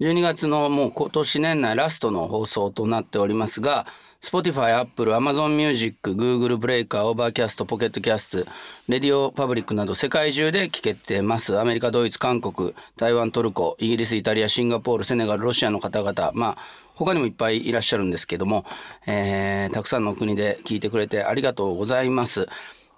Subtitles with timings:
[0.00, 3.86] 12月のもう今年年内ラストの放送となっておりますが
[4.20, 8.46] Spotify、Apple、Amazon Music、Google ブレイカー、Overcast、Pocket Cast、
[8.88, 11.58] Radio Public など世界中で聞けてます。
[11.58, 16.58] アメリカ、ドイツ、韓国、台湾、トルコ、イギリス、イタリア、シンガポール、セネガル、ロシアの方々、まあ
[16.96, 18.64] 他にもいっぱいいらっしゃるんですけども、
[19.06, 22.48] えー、たくさんの国で聞いてくれてありがとうございます。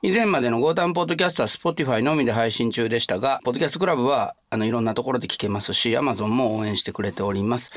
[0.00, 7.72] 以前までのゴータンポッドキャストは Spotify のみで配信中でしたが、ポッドキャストクラブはあのいろんなところで聞けますし、Amazon も応援してくれております。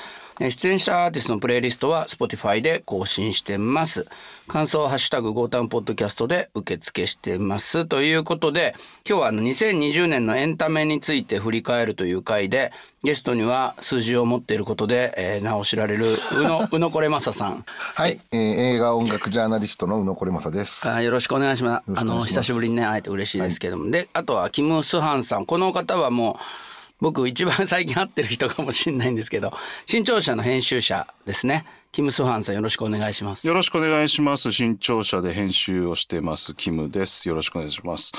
[0.50, 4.08] 出演したアーティストのプレイリストは Spotify で更新してます。
[4.48, 7.86] 感想はハッシュタグゴータンポッドキャストで受付してます。
[7.86, 8.74] ということで、
[9.08, 12.72] 今日はあの2020年のエンタメについて振り返るという回で、
[13.04, 17.64] ゲストには数字を持っていることで、えー、名を知られる宇野 宇野これまささん。
[17.96, 18.40] はい、えー、
[18.76, 20.88] 映画音楽ジャーナリストの宇野これまさです。
[20.90, 21.92] あよろしくお願いします。
[21.96, 25.46] あの久しぶりにね会えて嬉しいですけども、はい、であとはキムスハンさん。
[25.46, 26.71] この方はもう
[27.02, 29.52] 僕一番最近会ってる人かもしれないんですけど
[29.88, 31.66] 新潮社の編集者ですね。
[31.92, 33.46] キム・スファンさんよろしくお願いします。
[33.46, 34.54] よろしくお願いします。
[34.54, 37.28] 新潮社で編集をしてますキムです。
[37.28, 38.14] よろしくお願いします。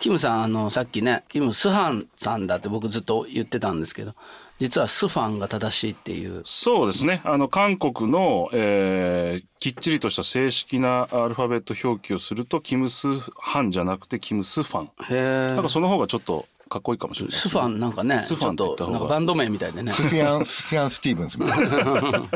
[0.00, 4.14] キムさんあのさっきねキム・スハンさんだって僕ずっと言ってたんですけど
[4.58, 6.42] 実はスファンが正しいっていう。
[6.44, 7.22] そうですね。
[7.24, 14.90] あの韓国の、えー、きっちりとした正式なアルファベット表記をするとキム・スハンじゃなくてキム・スファン。
[15.10, 19.92] へなんかその方がちょっとかっこいいかもしれない、ね、スファンなんかねスファンとなんかバンド名みたいでね。
[19.92, 22.28] スフィアンスフィアンスティーブンスみたいな。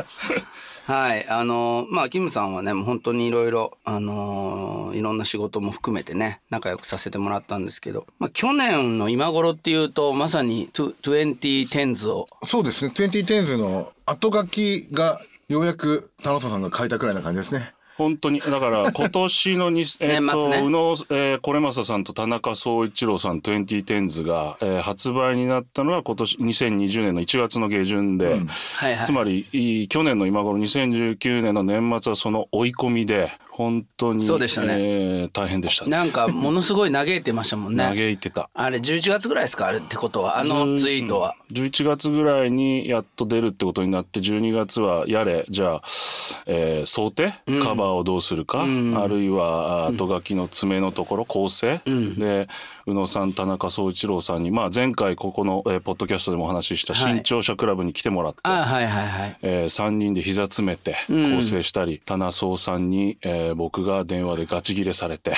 [0.85, 1.27] はい。
[1.27, 12.27] あのまあキムさんはねもう本当にいろいろあのいろんな仕事も含めてね仲良くさせてもらったんですけど、まあ、去年の今頃っていうとまさに 2010s を。
[12.45, 12.93] そうですね。
[12.95, 28.47] 2010s の後書きがようやく田中さんが書いたくらいな感じですね本当にだから 今年のに、えっと、ね、宇野、えー、これまささんと田中総一郎さん 2010s が、えー、発売になったのは今年2020年の1月の下旬で、うん。
[28.47, 37.83] はいはい、つまり去年の今頃2019年の年末はその追い込みで本当にそうでしたね、えー、大変でした、ね、なんかものすごい嘆いてましたもんね。
[37.83, 38.49] 嘆いてた。
[38.53, 39.67] あれ11月ぐらいですか？
[39.67, 40.39] あれってことは？
[40.39, 41.35] あのツイートは。
[41.51, 45.81] 11月ぐらいにやっと出るってことになって12月はやれじゃあ、
[46.45, 52.47] えー、想定、うん、カバーをどうするか、うん、あるいは後書きの爪のところ構成、うん、で
[52.87, 65.33] 宇野さん田中総一郎さんに、まあ、前回ここの、えー、ポッドキャストでもお話しした新潮社クラブに来てもらって、はいえー、3人で膝詰めて構成したり、田中総さんに、えー、僕が電話でガチギレされて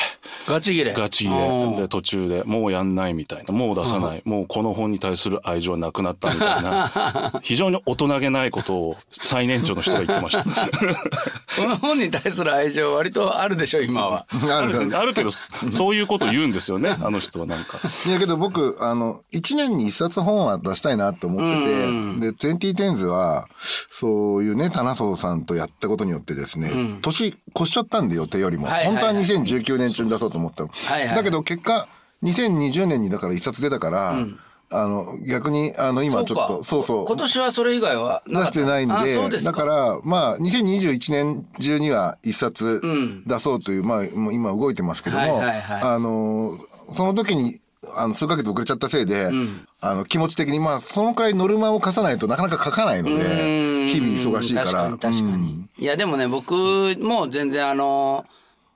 [0.47, 0.94] ガチギレ。
[0.94, 1.75] ガチギレ。
[1.78, 3.53] で途中でもうやんないみたいな。
[3.53, 7.40] もう出さない、もうこの本に対する愛情はなくなったみたいな。
[7.44, 10.44] 非常に大人げないことを最年長の人が言ってました。
[11.56, 14.26] この本に対する愛情割とあるでしょ今は。
[14.32, 14.98] ある。
[14.98, 15.14] ある。
[15.14, 17.80] けどそういうこと言うんですよねあの人はなんか。
[18.08, 23.48] いやけど僕あの1年に1冊本は出したいなと思ってて、で「2010s」は
[23.90, 28.96] そういうね棚荘さんとやったことによってですね、うん、年越しちゃったんで予定よりも、はいはい。
[28.96, 31.88] はい、本当は2019年中に出そうと思ったの、はいはい、だけど結果
[32.24, 34.40] 2020年にだから1冊出たから、うん
[34.73, 37.06] あの逆にあの今ちょっとそうそう。
[37.06, 38.89] 今年はそれ以外は出してないん
[39.29, 42.81] でだからまあ2021年中には一冊
[43.25, 46.57] 出そうという、うん、まあ今動いてますけども、あの
[46.91, 47.59] その時に
[47.95, 54.66] あの数ヶ月遅れちゃったせいで、うん、あの気持ち的にまあそのくらいノルマを課さないとなかなか書かないので日々忙しいから。
[54.66, 56.53] 確かに確かに、うん、いやでもね僕
[57.00, 58.25] も全然あの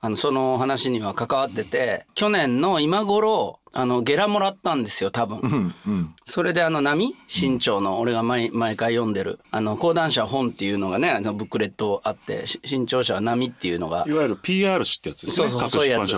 [0.00, 7.14] あのその話には関わってて去年の今頃あのゲラもらったんですよ多分、うんうん、それであの波？
[7.26, 9.40] 新潮の俺が毎毎回読んでる。
[9.50, 14.04] あの講談社本っていうのがねあのブックレットあって新潮社は波っていうのが。
[14.06, 15.48] いわゆる PR 誌ってやつですね。
[15.48, 16.12] そうそうそういうやつ、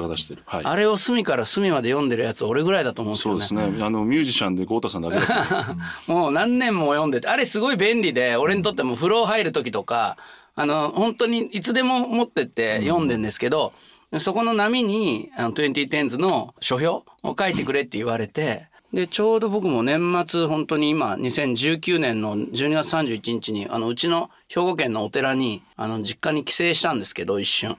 [0.47, 3.43] はい、あれを隅から隅まで読んでるやつ俺ぐらいだと思うんですよね。
[3.43, 3.85] そうですね。
[3.85, 5.75] あのミュージシャンで豪太さんだけだと
[6.13, 10.17] もう何年も読んでてあれすごい便利で俺にとっても風呂入る時とか
[10.55, 27.77] あの本当にいつでも持ってって読んでんですけど、うんそこの波にあの 2010s の書評を書いてくれって言われてでちょうど僕も年末本当に今2019年の12月31日にあのうちの兵庫県のお寺にあの実家に帰省したんですけど一瞬。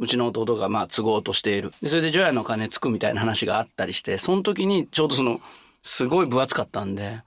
[0.00, 5.40] うちの弟がまあ都合としているでそれで除夜の鐘つくみたいな話があったりしてその時にちょうどその
[5.84, 7.20] すごい分厚かったんで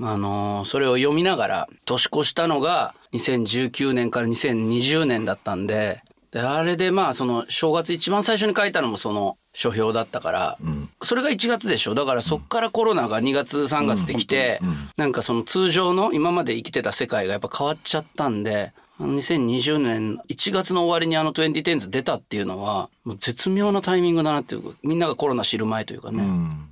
[0.00, 6.02] あのー、それを読みながら年越したのが2019年から2020年だったんで
[6.32, 11.94] であれでまあその正月一番最初に書いたのもその書評だったから、うん、それが1月でしょ。
[11.94, 26.24] だからそっからコロナが2月3月できて、うんうん、なんかその通常の今まで生きてた世界がやっぱ変わっちゃったんで2020年1月の終わりにあの 2010s 出たっていうのはもう絶妙なタイミングだなっていうみんながコロナ知る前というかね、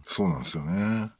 [0.08, 1.10] そうなんですよね。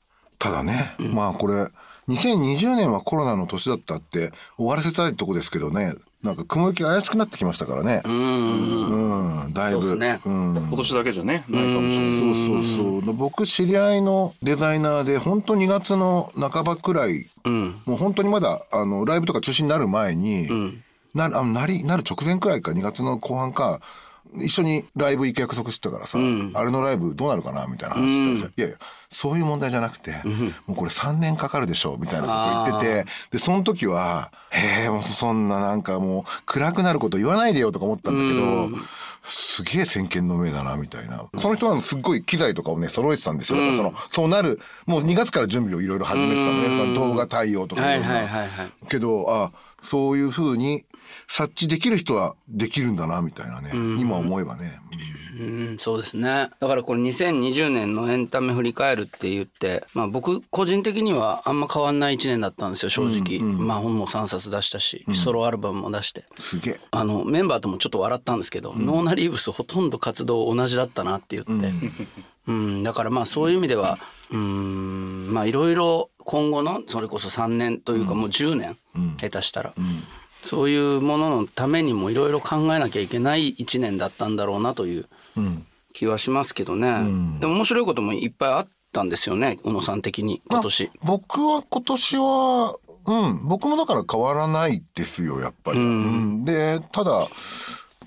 [0.40, 1.68] ただね、まあこれ
[2.08, 5.94] 2020年はコロナの年だったって終わらせたいとこですけどね。
[6.22, 8.00] なんか雲行きが怪しくなってきましたからね。
[8.04, 9.52] うん。
[9.52, 10.56] だいぶ、ね、うん。
[10.56, 11.44] 今年だけじゃね？
[11.48, 12.20] ないかもしれない。
[12.20, 13.12] そうそうそう。
[13.12, 20.84] 僕知り合いのデザイナーで本当2月の半ばくらい、うん、もう本当にまだあのライブとか中止になる前に、うん。
[21.14, 23.80] なあなりなる直前くらいか2月の後半か
[24.36, 28.76] 一緒にライブ行く約束してたからさ、うん、あれのライブどうなるかなみたいな話して、うん、いやいや
[29.08, 38.68] そういう問題じゃなくて、うん、もうこれ3年かかるでしょみたいなこと言っててでその時は「へえもうそんななんかもう暗くなること言わないでよ」とか思ったんだけど。
[39.24, 41.26] すげえ先見の明だなみたいな。
[41.38, 46.94] その人はすっごい機材とかをね揃えてたんですよ、うん、そのそうなるもう2月から準備をいろいろ始めてたのね。
[46.94, 49.52] 動画対応とかいろいはいはいはい、けどあ
[49.82, 50.84] そういうふうに
[51.28, 54.80] 察知できる人はできるんだなみたいなね、うん、今思えばね、
[55.38, 56.50] うん、うん、そうですね。
[56.60, 66.24] だからこれ2020年のエンタメ振り返るって言って、まあ、僕個人的にはあんま変わんない1年だったんですよ正直、うんうん、まあ本も3冊出したし、ソロアルバムも出して。
[66.38, 66.80] すげえ。
[66.90, 71.72] あのメンバーともちょっと笑ったんですけど、ノーナリーブスほとんど活動同じだったなって言って、
[72.46, 73.98] うんだからまあそういう意味では
[74.32, 78.76] うんまあいろいろ今後のそれこそ3年というかもう10年、
[79.18, 79.74] 下手したら、
[80.42, 85.06] そういうもののためにもいろいろ考えなきゃいけない1年だったんだろうなという
[85.92, 90.90] 気はしますけどね、うん、でも面白いこともいっぱいあったんですよね宇野さん的に今年。
[91.02, 93.40] 僕は今年はうん。
[93.48, 95.78] 僕もだから変わらないですよやっぱり。
[95.78, 97.26] うん、でただ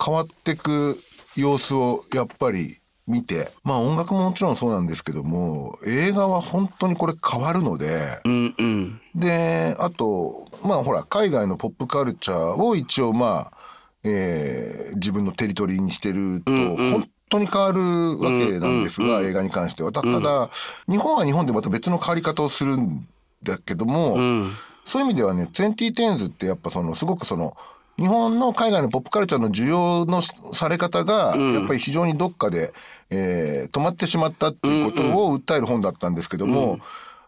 [0.04, 1.00] 変わってく
[1.36, 3.52] 様子をやっぱり見て。
[3.64, 13.58] まあ音楽ももちろんそうなんですけども映画は本当にこれ変わるので、うんうん、であとまあほら海外のポップカルチャーを一応まあ、
[14.04, 19.92] えー、自分のテリトリーにしてると、うんうん、本当に変わるわけなんですが、うんうん、映画に関しては。
[19.92, 20.50] ただ、うん、
[20.92, 23.08] 日本は日本でまた別の変わり方をするん
[23.44, 24.52] だけども、うん、
[24.84, 27.58] そういう意味ではね、2010s ってやっぱそのすごくその
[27.98, 32.74] 日本の海外のポップカルチャーの需要のされ方が、やっぱり非常にどっかで、
[33.10, 36.80] えー、止まってしまったっていうことを訴える本だったんですけども、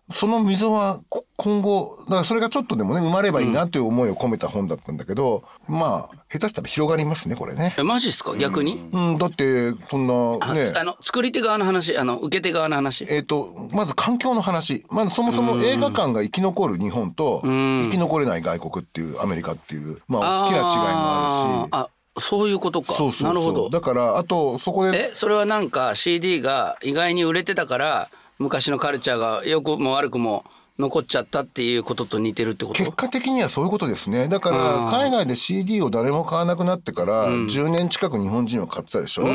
[0.09, 1.01] その溝は
[1.35, 7.75] 今後、だからそれがちょっとでもね、生まればいいなという思いを込めた本だったんだけど、うん、まあ、下手したら広がりますね、これね。
[7.77, 8.35] え、マジっすか？
[8.37, 10.71] 逆に、うん、うん、だって、そんな、ね。
[10.75, 13.05] あの、作り手側の話、あの、受け手側の話？
[13.09, 14.85] えっ、ー、と、まず環境の話。
[14.89, 21.69] まずそもそも映画館が生き残る日本と、生き残れない外国っていう、アメリカっていう、まあ、大きな違いもあるし。
[21.71, 21.89] あ
[22.19, 22.93] そういうことか。
[22.93, 23.69] そうそうなるほど。
[23.69, 25.09] だから、あと、そこで。
[25.09, 30.45] え、それはなんか CD が意外に売れてたから、昔のカルチャーが良くも悪くも
[30.79, 32.77] 残っちゃったっていうことと似てるってこと？
[32.77, 34.27] 結果的にはそういうことですね。
[34.27, 34.57] だから
[34.91, 39.29] 海外で CD を誰も買わなくなってから10年近く日本人は買ってたでしょ、うん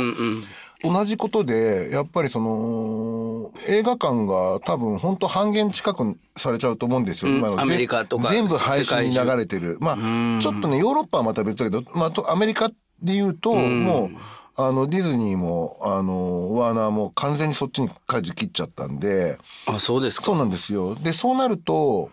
[0.84, 0.94] うん。
[0.94, 9.78] 同じことでやっぱりその映画館が多分本当半減近くされちゃうと思うんですよ、うん、今のアメリカとか全部配信に流れてる。
[9.80, 12.74] まあちょっとねヨーロッパはまた別だけど、まあ、アメリカで
[13.14, 14.16] 言うともう
[14.56, 20.26] あのディズニーもあのワーナーも完全にそっちに舵切っちゃったんであそうですか。
[20.26, 20.94] そうなんですよ。
[20.94, 22.10] でそうなると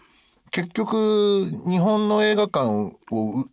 [0.51, 2.95] 結局日本の映画館を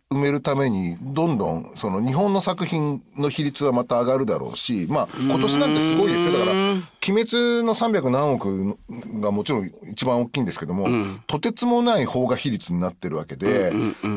[0.09, 6.31] 埋めるためにどんどんその日本の作品の比率はまた上がるだろうしまあ今年なんてすごいですよ。
[6.33, 6.51] だから
[7.07, 8.77] 「鬼滅」の300何億
[9.19, 13.71] がもちろん一番大きいんですけども、うん、とてつもない邦画比率になってるわけで,、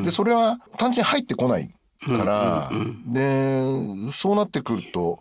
[0.04, 2.70] でそれは単純に入ってこないから、
[3.06, 5.20] でそうなってくると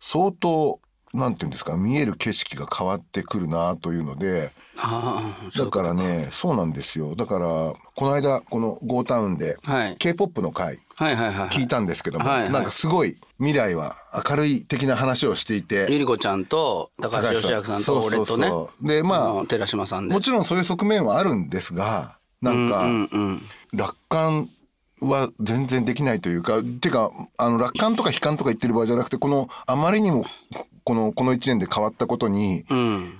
[0.00, 0.80] 相当
[1.14, 4.52] なんていうんですか見える景色が変わってくるなというので
[5.56, 7.14] だからねそうなんですよ。
[7.14, 9.56] だからこの間この「ゴータウン」で
[9.98, 13.96] k p o p の回聞いたんですけども、なんかすごい未来は
[14.28, 18.50] 明るい的な話をしていてゆり子ちゃんと高橋義明さんと俺とね
[18.82, 20.14] でまあ寺島さんで。
[20.14, 22.86] もちろんそういう側面はあるんですがなんか、
[23.72, 24.50] 楽観
[25.00, 30.24] は全然できないというかてかあの楽観とか悲観とか言ってる場合じゃなくてこのあまりにも
[30.84, 33.14] このこの1年で変わったことに、うん、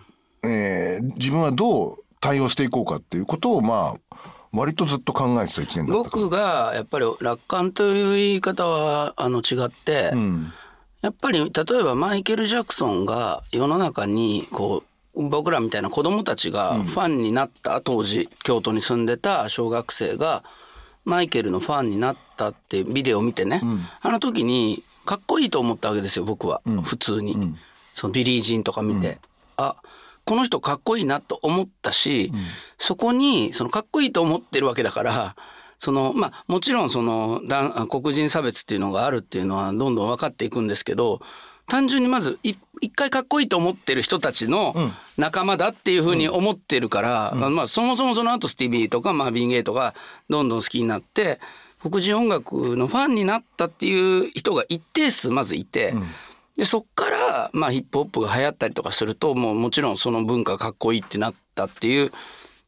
[0.45, 4.17] えー、自分はどう対応していこうかっていうことをまあ
[4.53, 10.53] 割とずっと考えてた1年だった僕がやっぱり楽観という言い方はあの違って、うん、
[11.03, 14.83] やっぱり例えばマイケル・ジャクソンが世の中にこ
[15.15, 20.45] う僕らみたいな子供たちがファンになった、当時京都に住んでた小学生が
[21.07, 27.59] マイケルのファンになったってビデオを見てね、うん、あの時にかっこいいと思ったわけですよ僕は、うん、普通に、うん、
[27.95, 29.17] そのビリー・ジーンとか見て、うん、
[29.57, 29.77] あ
[30.25, 32.33] この人かっこいいなと思ったし、
[32.79, 35.37] そこにそのかっこいいと思ってるわけだから
[35.79, 37.41] そのまあもちろんその
[37.89, 41.21] 黒人差別っていうのがあるっていうのはどんどん分かっていくんですけど
[41.69, 42.59] 単純にまず一
[42.95, 44.75] 回かっこいいと思ってる人たちの
[45.17, 49.95] 仲間だっていうふうに思ってるから、うん、まあそもそもその後スティービーとかマービン・ゲイとか
[50.29, 51.41] どんどん好きになって
[51.81, 56.07] 黒人音楽のファンになったっていう人が一定数まずいて、うん、
[56.57, 62.13] でそっからまあヒップホップが流行ったりとかするともうもちろんその文化かっこいいってなったっていう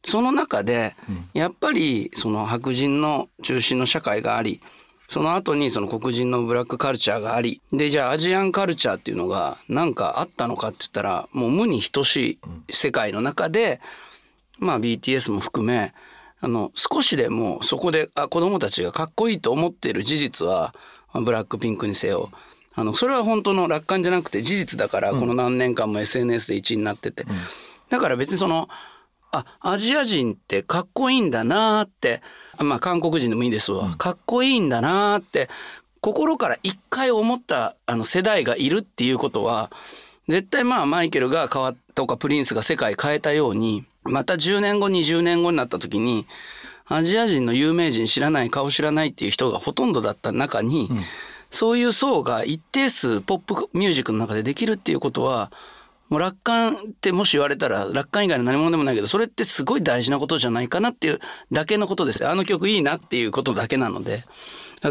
[0.03, 0.95] その中で
[1.33, 4.61] やっぱりその白人の中心の社会があり
[5.09, 12.39] その後にその黒人のブラックカルチャーがありでじゃあアジアンカルチャーっていうのが何かあったのかって言ったらもう無に等し
[12.69, 13.81] い世界の中で
[14.59, 15.93] まあ BTS も含め
[16.41, 20.75] あの少しでもそこであ子供たちがかっこいいと思っている事実は
[21.13, 22.29] ブラックピンクにせよ。
[22.75, 27.25] あのそれは本当の楽観じゃなくて事実だからこの何年間も SNS で1位になってて、
[27.89, 28.69] だから別にその
[29.31, 32.21] あアジア人ってかっこいいんだなって。
[32.59, 35.49] まあ韓国人でもいいですわ、かっこいいんだなって。
[36.01, 39.69] 心から一回思ったあの世代がいるっていうことは
[40.27, 46.25] 絶対まあマイケルが変わとかプリンスが世界変えたようにまた10年後20年後になった時に
[46.87, 51.01] アジア人の有名人知らない顔知らないっていう人がほとんどだった中に、うん、
[51.51, 55.51] そういう層が一定数ポップミュージックの中でできるっていうことは
[56.09, 61.19] もう楽観ってもし言われたら楽観以外の何者でもないけどそれってすごい大事なことじゃないかなっていう
[61.51, 64.23] だけのことですあの曲いいなっていうことだけなので。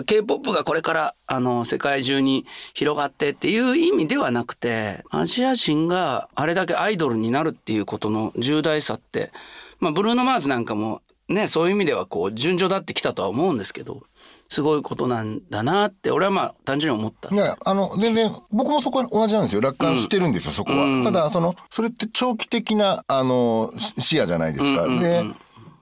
[0.04, 2.44] K-POP がこれからあの世界中に
[2.74, 9.32] 広がってっていう意味ではなくてアジア人があれだけアイドルになるっていうことの重大さって
[9.80, 14.02] まあブルーノ・マーズなんかもねそういう意味ではこう順序だってきたとは思うんですけど
[14.48, 17.34] すごいことなんだなって俺はまあ単純に思った。
[17.34, 19.60] いやあの全然僕もそこは同じなんですよ。
[19.60, 20.84] 楽観してるんですよ、うん、そこは。
[20.84, 24.84] うん、ただそのそれって長期的なあの視野じゃないですか。
[24.84, 25.24] うんうんうん、で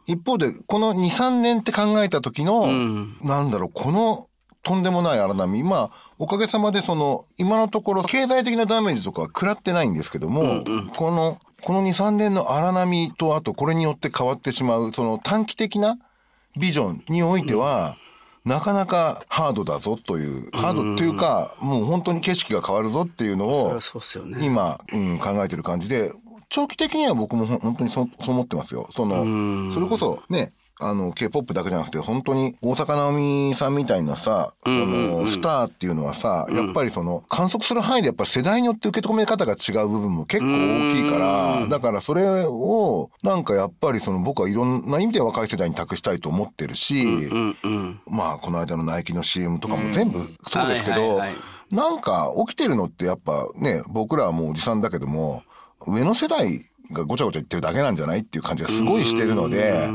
[0.07, 4.29] 一方でこの23年って考えた時の、うん、なんだろうこの
[4.65, 5.63] とんでもない荒波。
[5.63, 15.99] まあおかげさまでその今のところ経済的なダメージとかは食らってないんですけども、うんうん、このこの23年の荒波とあとこれによって変わってしまうその短期的な
[16.59, 17.97] ビジョンにおいては、
[18.47, 23.79] なかなかハードだぞという、ハードっていうか、もう本当に景色が変わるぞっていうのを、
[24.41, 26.13] 今、うん、考えてる感じで、
[26.49, 28.87] 長期的には僕も本当にそそう思ってますよ。
[28.93, 47.07] その、それこそね、あの K-POP だけじゃなくて本当に大坂なおみさんみたいなさ、そのスターっていうのはさ、やっぱりその観測する範囲でやっぱり世代によって受け止め方が違う部分も結構大きいから、だからそれをなんかやっぱりその僕はいろんな意味で若い世代に託したいと思ってるし、
[48.07, 51.23] まあこの間のナイキの CM とかも全部そうですけど、
[51.71, 55.43] なんか起きてるのってやっぱね僕らはもうおじさんだけども
[55.87, 56.61] 上の世代
[56.93, 59.89] がごちゃごちゃ言ってるだけなんじゃないっていう感じがすごいしてるので。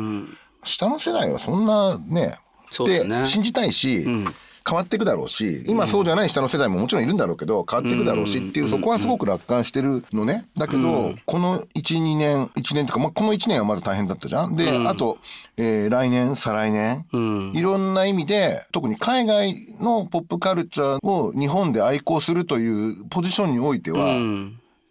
[0.64, 2.38] 下の世代はそんなね
[2.86, 4.36] で、ね、信じたいし、うん、
[4.68, 10.46] 変わっていくだろうし今そうじゃない下の世代ももちろんいるんだろうけど変わっていくだろうしっていうそこはすごく楽観してるのね。
[10.56, 14.56] だけど、この12年1年とか、まあ、この1年はまず大変だったじゃん。
[14.56, 15.18] で、あと、
[15.58, 17.06] えー、来年再来年、
[17.54, 24.16] いろんな意味で特に海外のポップカルチャーを日本で愛好するというポジションにおいては、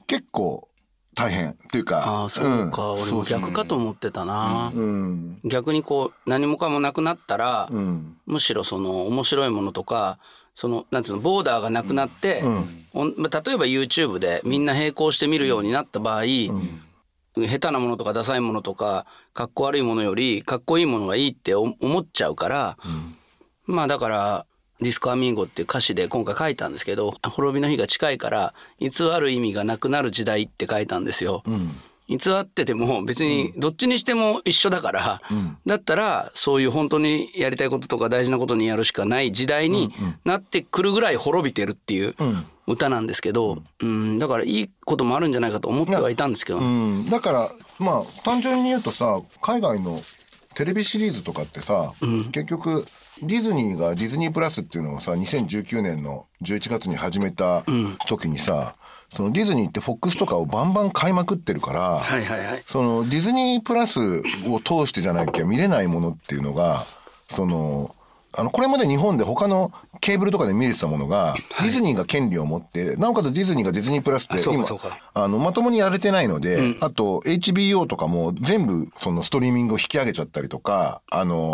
[0.07, 0.69] 結構
[1.21, 10.19] 大変っていうかああそうか、うん、俺も逆かと思ってたな、うん、逆にこう何もかもなくなったら、うん、むしろその面白いものとか
[10.55, 12.41] そのなんつうのボーダーがなくなって、
[12.95, 16.25] うん、例えば YouTube でみんな並行して見るようになった場合、
[17.37, 22.77] 下手なものとかダサいものとかかっこ悪いものよりかっこいいものがいいって思っちゃうから、
[23.67, 24.47] まあだから
[24.80, 31.42] ディスコアミーゴっていう歌詞で今回書いたんですけど滅びの日が近いから偽る意味がなくなる時代って書いたんですよ。
[31.46, 31.70] うん。
[32.10, 39.92] 偽ってても別にどっちにしても一緒だから、うん、だったらそういう本当にやりたいこととか大事なことにやるしかない時代に
[40.25, 42.16] なってくるぐらい滅びてるっていう
[42.66, 50.00] 歌なんですけど、うん、だからいいこともあるんじゃないかと思ってはいたんですけど、うん、だからまあ単純に言うとさ海外の
[50.56, 51.94] テレビシリーズとかってさ、
[52.32, 52.84] 結局
[53.23, 57.65] ディズニーがディズニープラスっていうのをさ2019年の11月に始めた
[58.07, 58.77] 時にさ、
[59.11, 64.00] うん、そのディズニーってフォックスとかをバンバン買いまくってるから、はいはいはい、そのディズニープラス
[64.47, 66.85] を通してじゃなきゃ見れないものっていうのが
[67.29, 67.95] その
[68.32, 74.64] あのこれまで日本で他のケーブルとかで見れてたものが、ディズニーが権利を持って、なおかつディズニーがディズニープラスって今、
[75.14, 81.50] あの、まともにやれてないので、うん、あと HBO とかも全部そのストリーミングを引き上げちゃったりとか、あの、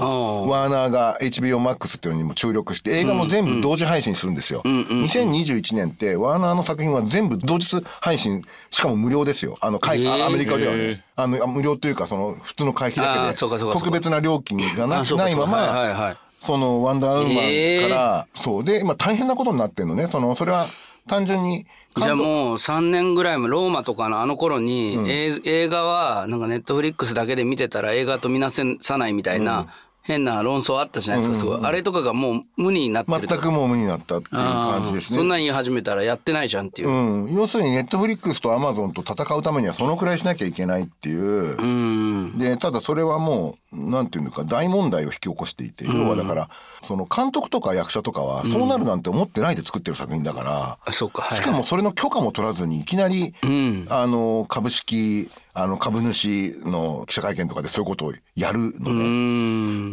[0.49, 0.77] ワー。
[0.77, 4.63] ナーが HBO Max っていうのにも注力して、映画も全部同時配信するんですよ。
[4.65, 9.57] 2021年ってワーナーの作品は全部同日配信、しかも無料ですよ。
[9.61, 9.91] あの、ア
[10.31, 11.05] メリカではね。
[11.17, 18.65] あの、無料というか、その、普通の会費だけで、特別な料金がないまま、はいはいそのワンダーウーマンから、そう。
[18.65, 20.07] で今大変なことになってるのね。
[20.07, 20.67] そのそれは
[21.09, 28.65] 単純にじゃあもう3年ぐらいもローマとかのあの頃に、映映画はなんかネットフリックスだけで見てたら映画と見なさ
[28.99, 29.67] ないみたいな
[30.07, 31.61] 変な論争あったじゃないですか、すごい。
[31.65, 35.19] あれとかがもう無になってると全くもう無になったっていう感じですね。
[35.19, 36.89] そんなん言い始めたらやってないじゃんっていう。
[36.89, 41.57] うん、要するにネットフリックスとアマゾンと戦うためにはそのくらいしなきゃいけないっていう。
[41.57, 42.39] うん。
[42.39, 46.51] でただそれはもうなんていうのか大問題を引き起こしていて、要はだから
[46.85, 50.79] その監督とか役者とかはそうなるなんて思ってないで作ってる作品だから。
[50.85, 51.23] あ、そうか。
[51.23, 59.09] はい、しかもそれの許可も取らずにいきなり、んあの株式あの株主の記者会見とかでそういうことをやるのうね。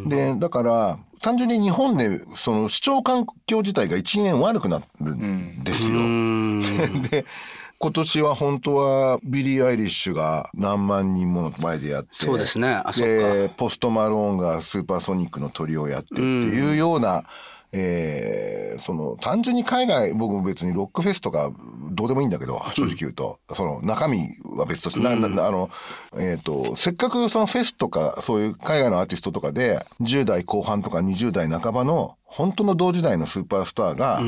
[0.05, 0.09] ん。
[0.09, 5.99] でだから単純に日本でその視聴環境自体が1年悪くなるんですよ。
[5.99, 6.61] うん。
[7.09, 7.25] で
[7.79, 12.81] 今年は本当はビリー・アイリッシュが何万人もの前でやってそうですね。
[12.97, 13.53] でか。
[13.55, 17.23] ポストマローンがスーパーソニックのトリをやってっていうような、
[17.73, 21.51] えーその単純に海外僕も別にロックフェスとか
[21.91, 24.17] どうでもいいんだけど正直言うと、その中身
[24.57, 25.69] は別として、ななあの
[26.17, 34.21] えー、とせっかくそのフェスとかそういう海外のアーティストとかで10代後半とか20代半ばの本当の同時代のスーパースターが、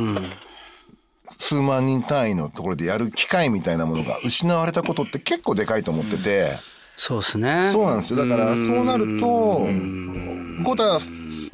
[1.40, 6.52] 数万人単位のところでやる機会みたいなものが失われたことって結構でかいと思ってて。
[6.98, 7.72] そうですね。
[7.74, 8.26] そうなんですよ。
[8.26, 9.68] だから、そうなると、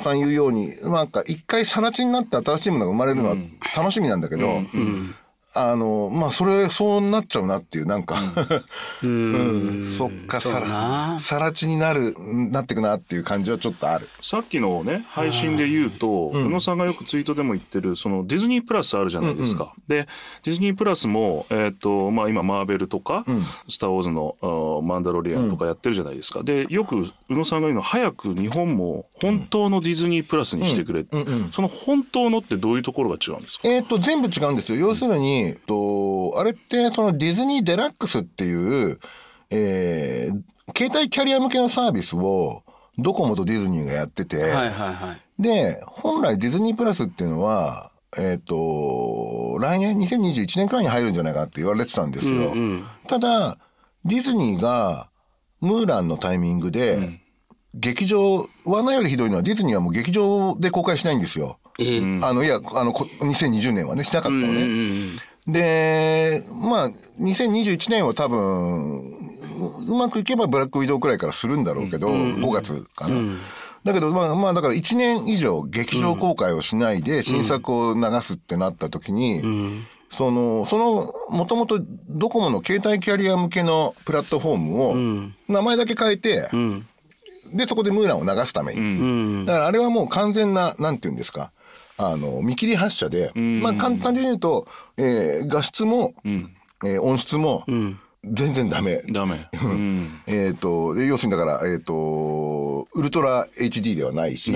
[0.02, 3.36] さん言うように、なんか一回更地になって新しいものが生まれるのは
[3.76, 4.62] 楽しみなんだけど、
[5.54, 8.18] あの、まあ、それ、そうなっちゃうなっていう、なんか、
[9.04, 10.60] うん、 そっか、さな。
[11.14, 12.16] ら、さら地になる、
[12.52, 14.08] なってくなっていう感じはちょっとある。
[14.22, 19.74] さっきのね配信で言うと、宇野さんがよくツイートでも言ってるそのディズニープラスあるじゃないですか。
[19.88, 20.08] で
[20.44, 23.26] ディズニープラスも、えっとまあ、今マーベルとか
[23.68, 26.44] 「スター・ウォーズの」あーマンダロリアン」とかやってるじゃないですか。
[26.44, 31.06] でよく宇野さんが言うのは早く日本も本当のディズニープラスにしてくれ、
[31.52, 33.68] その本当のってどういうところが違うんですか？
[33.68, 34.80] えっ、と、全部違うんですよ。
[34.80, 39.00] 要するに、と、あれって、そのディズニーデラックスっていう、
[39.50, 40.42] えー
[40.76, 42.64] 携帯キャリア向けのサービスを、
[42.98, 45.42] ドコモとディズニーがやってて、はいはいはい。
[45.42, 52.54] で、本来ディズニープラスっていうのは、えっ、と、来年2021年くらいに入るんじゃないかって言われてたんですよ。
[53.08, 53.58] ただ、
[54.06, 55.10] ディズニーが、
[55.62, 57.22] ムーランのタイミングで、
[57.74, 61.58] 劇場、罠よりひどいのはディズニーはもう劇場で公開しないんですよ。
[61.80, 64.68] えーあの、いや、あの、こ2020年はね、しなかったのね。
[65.48, 73.38] で、まあ、2021年は多分、ううまくいけばブラックウィドウくらいからするんだろうけど、5月かな。
[73.84, 79.42] だけど、まあ、まあ、だから1年以上劇場公開をしないで新作を流すってなった時に、
[80.12, 86.50] その、その、もともとドコモの携帯キャリア向けのプラットフォームを、名前だけ変えて、
[87.54, 89.46] で、そこでムーランを流すために。
[89.46, 91.52] だからあれはもう完全な、なんていうんですか。
[92.10, 97.64] あの、見切り発車で、まあ簡単に言うと、えー画質も、えー音質も、
[98.24, 99.02] 全然ダメ。
[99.12, 99.48] ダメ。
[99.64, 100.22] うん。
[100.28, 104.54] えっ、と、で要するにだから、えっ、と、ウルトラ HD ではないし、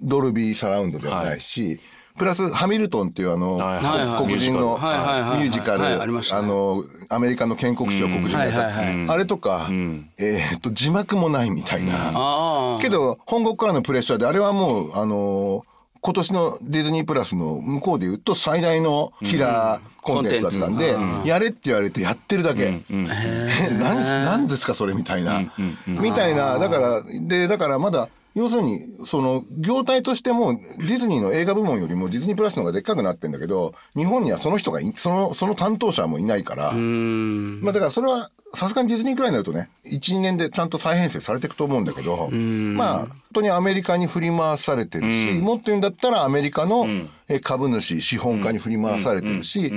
[0.00, 1.80] ドルビーサラウンドではないし、
[2.18, 4.06] プラスハミルトンっていうあの、はいはい。
[4.06, 5.46] はい黒人のミはいはいはいはい。
[5.46, 9.70] ュージカル、はいあの、アメリカの建国史を黒人がやあれとか、
[10.18, 12.10] えっ、と、字幕もないみたいな。
[12.12, 12.78] ああ。
[12.82, 15.69] けど本国からのプレッシャーであれはもうあのー
[16.02, 20.96] 今年のディズニープラスの向こうで言うと最大のキラーコンテンツだったんで、
[21.28, 22.82] やれって言われてやってるだけ。
[22.88, 25.52] 何何ですかそれみたいな。
[25.86, 26.58] みたいな。
[26.58, 36.70] だからでだからまだ要するにその業態としてもディズニーの映画部門よりもディズニープラスの方がでっかくなってんだけど日本にはその人がいそのその担当者もいないから。
[36.70, 37.60] うん。
[37.62, 46.86] まあだからそれはさすがにディズニーくらいになるとね12年でちゃんと再編成されていくと思うんだけどまあ本当にアメリカに振り回されてるしもっと言うんだったらアメリカの
[47.28, 49.72] えー株主資本家に振り回されてるし。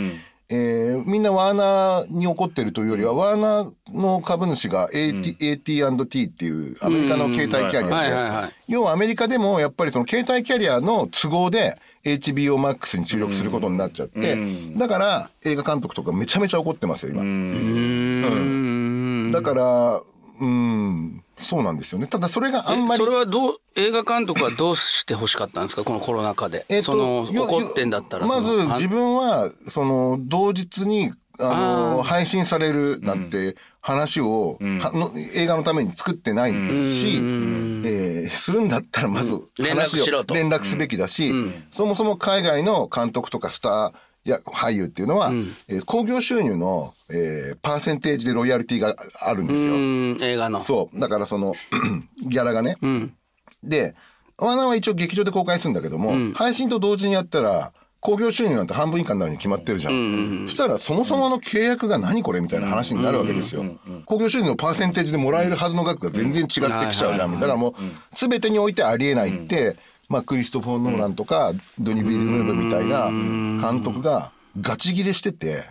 [0.50, 14.38] えーみんなワーナーに怒ってるというよりはワーナーの株主が AT,、AT&T っていうアメリカの携帯キャリアではい要はアメリカでもやっぱりその携帯キャリアの都合で HBO Max に注力することになっちゃって
[14.76, 17.22] だから映画監督とかめちゃめちゃ怒ってますよ今。
[17.22, 19.32] うん。
[19.32, 20.02] だから、
[20.42, 22.08] うん、そうなんですよね。
[22.08, 23.10] ただそれがあんまりそ。
[23.10, 25.84] れはどう映画監督はどうして欲しかったんですか？
[25.84, 36.58] このコロナ禍で、えっとそのよ怒ってんだったらまず自分は、その、同日に、あの、配信されるなんて話を、はの映画のために作ってないし、
[37.18, 40.34] えーするんだったらまず連絡話をしろと。
[40.36, 41.34] 連絡すべきだし、
[41.72, 43.94] そもそも海外の監督とかスター、
[44.26, 45.32] や俳優っていうのは、
[45.68, 49.74] えー興行収入の、えーパーセンテージでロイヤリティがあるんですよ。
[49.74, 51.00] うん映画のそう。
[51.00, 51.54] だからその、
[52.28, 52.78] ギャラがね。
[53.64, 53.96] で、
[54.38, 60.46] ワーナーは一応劇場で公開するんだけども、配信と同時にやったら、興行収入なんて半分以下になるに決まってるじゃん。
[60.50, 63.64] したらそもそもの契約が何これみたいな話になるわけですよ。
[64.06, 67.40] 興行収入のパーセンテージでもらえるはずの額が全然違ってきちゃうじゃん。
[67.40, 67.74] だからもう
[68.12, 69.78] 全てにおいてありえないって、
[70.14, 73.10] まあクリストフォー・ノーランとかドニ・ビルヌーブみたいな
[73.60, 75.64] 監督がガチ切れしてて、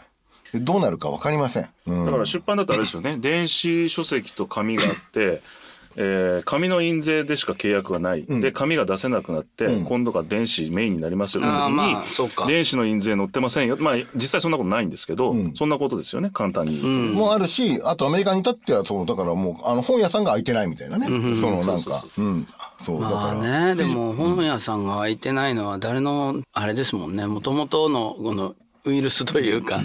[0.53, 1.69] でどうなるか分かりません。
[1.87, 2.05] うん。
[2.07, 3.17] だから出版だとあれですよね。
[3.23, 5.41] 電子書籍と紙があって、
[5.95, 12.05] えー紙の印税でしか契約がない、で紙が出せなくなって、今度が電子メインになりますよって時あーに、ま
[12.45, 13.77] あ電子の印税載ってませんよ。
[13.79, 16.31] まあ実際そんなことないんですけど、そんなことですよね。
[16.33, 16.81] 簡単に。
[16.81, 21.07] もあるし、あとアメリカに至っては、そう、だからもう、あの、本屋さんが開いてないみたいなね。
[21.07, 22.47] その、なんか、うん。
[22.47, 23.75] そう、だまあから。
[23.75, 27.27] ねでも本屋さんが開いてないのは誰のあれですもんね。
[27.27, 29.81] もともとのこのウイルスというか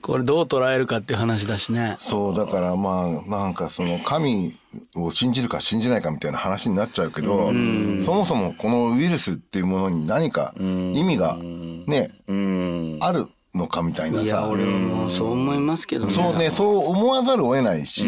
[0.00, 1.96] これどう捉えるかっていう話だしね。
[1.98, 4.56] そう、だからまあ、なんかその、神
[4.94, 7.48] を信じるか信じないかみたいな話になっちゃうけど、
[8.04, 10.62] そもそもこのウイルスっていうものに何か意
[11.02, 12.98] 味がね、うん。
[13.00, 14.48] あるのかみたいないやさ。
[14.48, 16.12] 俺もそう思いますけどね。
[16.12, 18.06] そうね、そう思わざるを得ないし、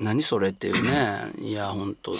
[0.00, 0.50] 何それ？
[0.50, 1.32] っていうね。
[1.42, 2.12] いや本当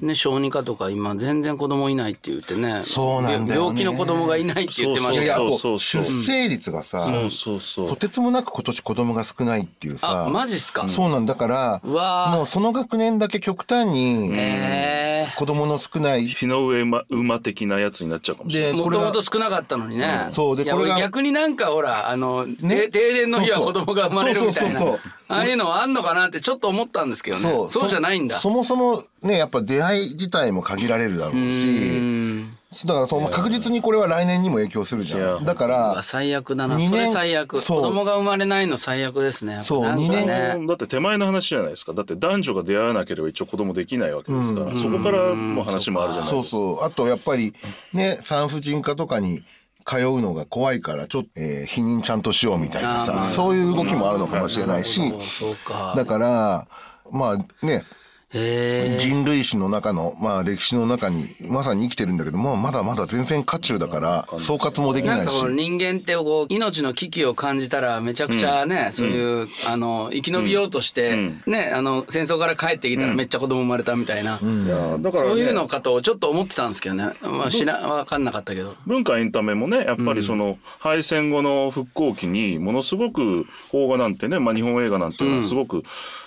[0.00, 2.82] ね小児科とか今全然子供いないって言ってね。
[2.82, 3.74] そうなんだよね。
[3.74, 5.40] 病気の子供がいないって言ってまいや、した。
[5.40, 6.14] よあとそうそうそう。
[6.14, 7.88] 出生率がさ、そうそうそう。
[7.88, 10.26] とてつもなく今年子供が少ないっていうさ。
[10.26, 10.88] あマジっすか？
[10.88, 16.26] そうなんだから、もうその学年だけ極端にえ子供の少ない。
[16.28, 18.80] 日の上馬馬的なやつになっちゃうかもしれない。
[18.80, 20.28] もともと少なかったのにね。
[20.30, 20.56] そう。
[20.56, 22.82] でこれが俺逆になんかほらあの、ね。
[22.82, 24.78] て停電の日は子供が生まれるみたいな。
[24.78, 27.42] そうそうそうそうああいうのはあんのかなってちょっと思ったんですけどね。
[27.68, 28.36] そうじゃないんだ。
[28.36, 35.44] そもそもね、やっぱ出会い自体も限られるだろうし、だからその確実にこれは来年にも影響するじゃん。
[35.44, 36.78] だから、最悪だな。
[36.78, 37.56] それ最悪。
[37.56, 39.58] 子そう供が生まれないの最悪ですね。
[39.62, 40.66] そうなんか二年ね。
[40.66, 46.50] だって手前の話じゃないですかだって男女が出会わなければ一応子供できないわけですから、そこからも話もあるじゃないですか。
[46.50, 46.84] そうそう。
[46.84, 47.54] あとやっぱり
[47.92, 49.42] ね、産婦人科とかに
[49.84, 55.94] 通うのが怖いから、ちょっと、えー避妊ちゃんとしようみたいなさ、そういう動きもあるのかもしれないし、そうか。
[55.96, 56.68] だから、
[57.10, 57.84] まあね。
[58.32, 65.24] 人類史の中の、まあ歴史の中にまさに生きてるんだけども、まだまだ全然渦中だから、総括もできないし。
[65.24, 65.44] なんかこ。
[65.44, 71.16] の人間ってこう命の危機を感じたらめちゃくちゃね、そういう、あの生き延びようとして、
[71.46, 78.76] ねあの戦争から帰ってきたらめっちゃ子供生まれたみたいな、いやだから、ね、そういうのかとちょっと思ってたんですけどね、まあ、知ら分かんなかったけど。
[78.86, 85.82] 文化エンタメもねやっぱりその敗戦後の復興期にものすごく邦画なんてね、まあ、日本映画なんてすごく、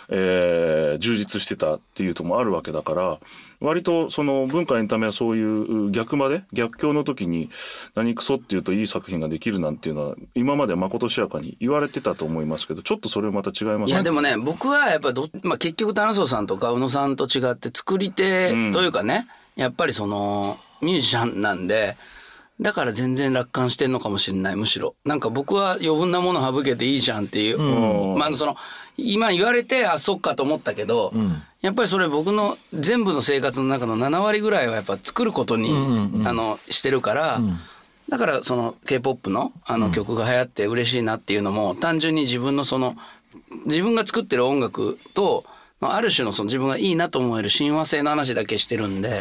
[0.09, 3.19] えー充実してたっていうともあるわけだから
[3.59, 7.49] 割とその文化エンタメはそういう逆まで逆境の時に
[7.95, 13.91] 何クソっていうといい作品ができるなんていうのは今までまことしやかに言われてたと思いますけどちょっとそれはまた違いますね。
[13.91, 21.97] いやでもね僕はやっぱど、まあ、結局田中さんとか宇野さんと違って作り手というかね、やっぱりそのミュージシャンなんで
[22.59, 24.95] だから全然楽観してんのかもしれないむしろ。
[25.03, 27.59] なんか僕は余分なもの省けていいじゃんっていう、
[28.17, 28.55] まあその
[28.97, 31.11] 今言われてあそっかと思ったけど、
[31.61, 35.69] やっぱりそれ僕の全部の生活の中の7割ぐらいはやっぱ作ることに、
[36.25, 37.41] あのしてるから。
[38.07, 42.95] だからその K-POP のあの曲が流行って嬉しいなっていうのも単純に自分のその
[43.65, 45.43] 自分が作ってる音楽と
[45.81, 49.19] まあある種のその自分がいいなと思える親和性の話だけしてるんで、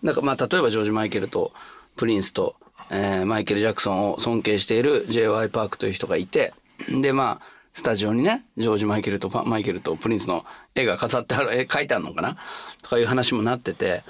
[0.00, 1.50] なんかまあ例えばジョージ・マイケルと
[1.98, 2.56] プリンスと、
[2.90, 5.50] えーマイケル・ジャクソンを尊敬している J.Y.
[5.50, 6.54] パークという人がいて
[6.88, 12.36] でまあスタジオにねジョージ・マイケルとパマイケルとプリンスの絵が飾ってある絵描いてあるのかな？
[12.82, 14.02] とかいう話もなってて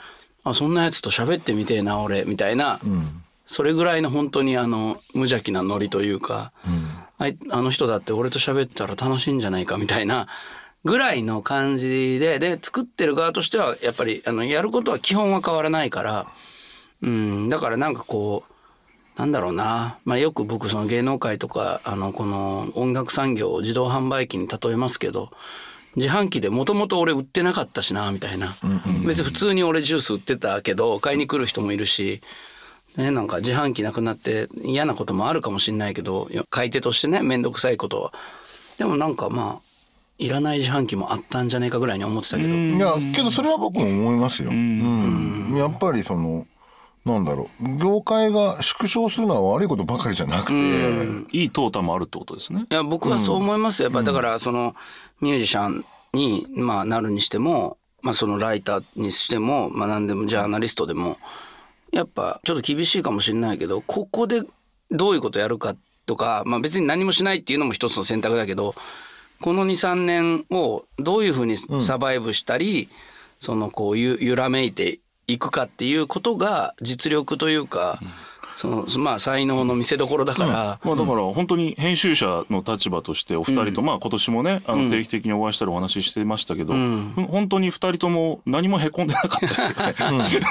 [0.45, 2.81] あそんなやつと喋ってみてえな俺みたいな、
[3.45, 6.53] それぐらいの本当にあの無邪気なノリというか、
[7.19, 10.29] あいあの人だって俺と喋ったら楽しいんじゃないかみたいな
[10.85, 16.27] ぐらいの感じでで作ってる側としてはやっぱりあのやることは基本は変わらないから、
[17.03, 25.31] うん、だからなんかこうなんだろうな、まあ、よく僕その芸能界とかあのこの音楽産業を自動販売機に例えますけど
[25.97, 28.55] 自販機でもともと俺売ってなかったしなみたいな、
[29.05, 32.23] 別に普通に俺ジュース売ってたけど買いに来る人もいるし。
[32.97, 38.03] ね、なんか自販機なくなって嫌なこともあるかもしれないけど買い手としてね面倒くさいこと。
[38.03, 38.13] は
[38.77, 39.69] でもなんかまあ
[40.19, 42.49] いらない自販機もあったんじゃねえかぐらいに思ってたけど。
[42.49, 44.51] いや、けどそれは僕も思いますよ。
[44.51, 45.55] うん。
[45.57, 46.45] やっぱりその、
[47.09, 50.55] なんだろう、業界が縮小するのは悪いことばかりじゃなくて、
[51.37, 52.67] いい淘汰もあるってことですね。
[52.71, 53.87] いや僕はそう思いますよ。
[53.87, 54.75] やっぱだからその
[55.21, 61.17] ミュージシャンに、まあ、なるにしても、まあ、そのライターにしても、まあ、何でもジャーナリストでも
[61.93, 64.43] やっぱちょっと厳しいかもしれないけどここで
[64.91, 68.75] どういうことやるかとか、まあ、別に何もしないっていうのも一つの選択だけど
[69.41, 72.89] この23年をどういうふうにサバイブしたり、
[73.39, 78.01] そのこうゆ揺らめいていくかっていうことが実力というか、
[78.57, 89.55] そのまあ才能の見せ所だから、まあだから本当に編集者の立場としてお二人と、まあ今年もねあの定期的にお会いしたりお話ししてましたけど、本当に二人とも何もへこんでなかったで
[90.19, 90.49] すよね。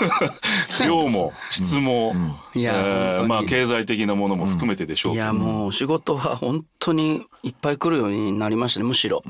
[0.87, 2.15] 量も質も、
[2.55, 9.21] いや、えー、まあ経済的なものも含めてでしょういやもう仕事は本当にいっぱい来るようになりましたねむしろ。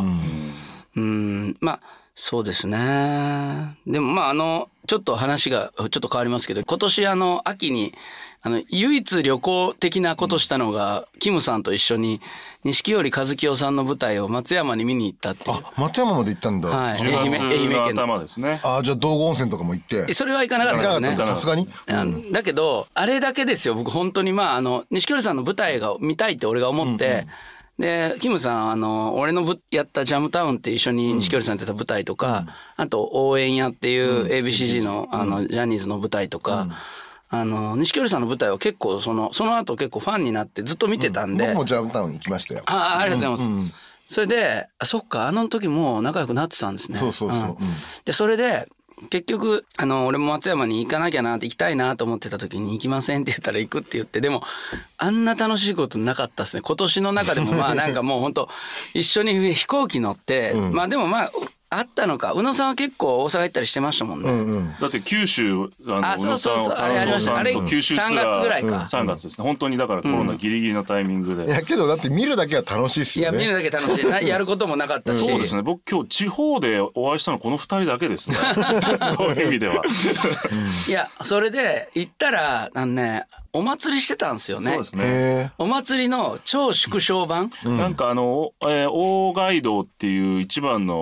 [0.95, 1.81] うん、まあ
[2.19, 3.77] そうですね。
[3.85, 7.93] でもまああのちょっと話がちょっと変わりますけど今年あの秋に
[8.41, 12.21] あの唯一旅行的なことしたのが、キムさんと一緒に
[12.63, 15.57] 錦織一清さんの舞台を松山に見に行ったっていう。
[15.57, 16.69] あ松山まで行ったんだ。
[16.69, 17.01] はい。
[17.01, 18.61] 愛媛愛媛県のですね。
[18.63, 20.11] あじゃあ道後温泉とかも行って。
[20.15, 21.17] それは行かなかったですね。
[21.17, 21.67] さすがに？
[22.31, 27.07] だけどあれだけですよ僕本当にまああの錦織さんの舞台が見たいって俺が思って。
[27.07, 27.27] うんうん
[27.77, 32.45] でキムさんあの俺のぶやった「ジャムタウン」って一緒に錦織さんやってた舞台とか、
[32.77, 36.67] うん、あと「応援屋」っていう ABCG のあのジャニーズの舞台とか、
[37.29, 42.63] あの錦織さんの舞台は結構そのその後結構ファンになってずっと見てたんで、僕もジャムタウン行きましたよ。
[42.65, 43.73] あありがとうございます、
[44.07, 46.97] それであそっかあの時も仲良くなってたんですね。
[46.97, 47.57] そうそうそう、
[48.05, 48.67] でそれで
[49.09, 54.41] 結局あの俺も松山に行かなきゃなって行きたいなと思ってた時に行きませんって言ったら行くって言ってでも
[54.97, 56.63] あんな楽しいことなかったですね。
[56.63, 58.49] 今年の中でもまあなんかもう本当
[58.95, 61.31] 一緒に飛行機乗って、うん、まあでもまあ
[61.69, 62.31] あったのか。
[62.33, 66.73] 宇野さんは結構大阪行ったりしてましたもんね、うんうん、だって九州あのあそうそうそう。
[66.73, 67.37] あれありました。
[67.37, 68.07] あれ九州ツアー。
[68.07, 69.43] 3月ぐらいか、うん、3月ですね。
[69.43, 73.37] 本当にだからコロナギリギリのタイミングで、いやけどだって見るだけは楽しいっすよね。
[73.37, 74.05] いや見るだけ楽しい。
[74.05, 75.19] なやることもなかったし。
[75.19, 75.61] そうですね。
[75.61, 78.37] 僕今日地方でお会いしたのこの2人だけですね。
[79.17, 79.83] そういう意味では。
[80.87, 84.71] いやそれで行ったらあのねお祭りしてたんですよね。
[84.71, 85.51] そうですね。
[85.57, 90.95] お祭りの超縮小版、うん、なんかあの、えー、大街道っていう一番の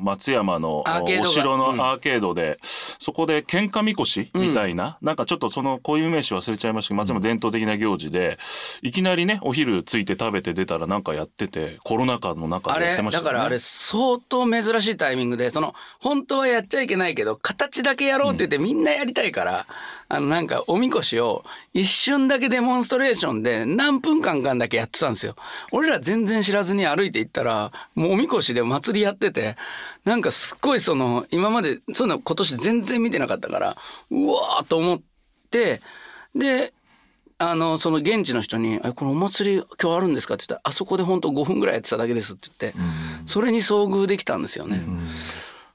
[0.00, 8.38] 松山のお城のアーケードで、うん、そこで喧嘩みこしみたいな、うん、なんかちょっとその固有名詞忘れちゃいましたけど松山伝統的な行事で
[8.82, 13.24] いきなりねお昼ついて食べて出たらなんかやっててコロナ禍の中でやってましたね。
[13.24, 19.66] だからあれ相当珍しいタイミングでその本当はやっちゃいけないけど形だけやろうって言ってみんなやりたいから。
[20.08, 25.34] あのなんかおみこしを一瞬だけデモンストレーションで何分間かだけやってたんですよ。
[25.72, 29.56] 俺ら全然知らずに歩いて行ったらもうおみこしで祭りやってて
[30.04, 33.76] なんかすっごいその今までそういうの今年全然見てなかったから
[34.10, 35.00] うわーと思っ
[35.50, 35.80] て
[36.34, 36.72] で
[37.38, 42.78] あのその現地の人に「このお祭り今日あるんですか?」って言ったら「あそこで本当5分ぐらいやってただけです」って言って、
[43.26, 44.82] それに遭遇できたんですよね。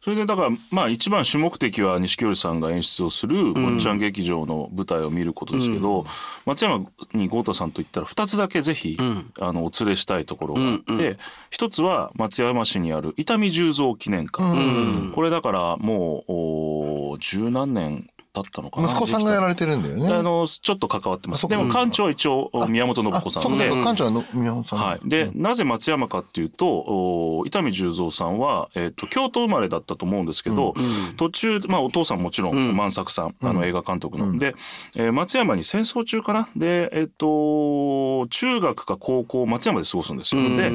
[0.01, 6.05] それでだからまあ一番主目的は錦織さんが演出をする坊ちゃん劇場の舞台を見ることですけど、うん、
[6.45, 11.17] 松山に豪太さんといったら2つだけぜひ、うん、あのお連れしたいところがあって、うんうん、
[11.51, 16.23] 1つは松山市にある伊丹十三記念館、うん、これだからも
[17.15, 18.87] う十何年だったのかな。
[18.87, 20.13] 息子さんがやられてるんだよね。
[20.13, 21.47] あのちょっと関わってます。
[21.47, 23.69] でも館長は一応宮本信子さんで。
[23.69, 30.75] 館長は宮本さん、はい、で、なぜ松山かっていうと伊丹十三さんは、えー、と京都生まれだったと思うんですけど、
[31.17, 34.55] 途中、まあ、お父さんもちろん万作さん、あの映画監督の、で、
[34.95, 36.49] えー、松山に戦争中かな。
[36.55, 40.71] でえっ、と中学か高校松山で過ごすんですよ、で、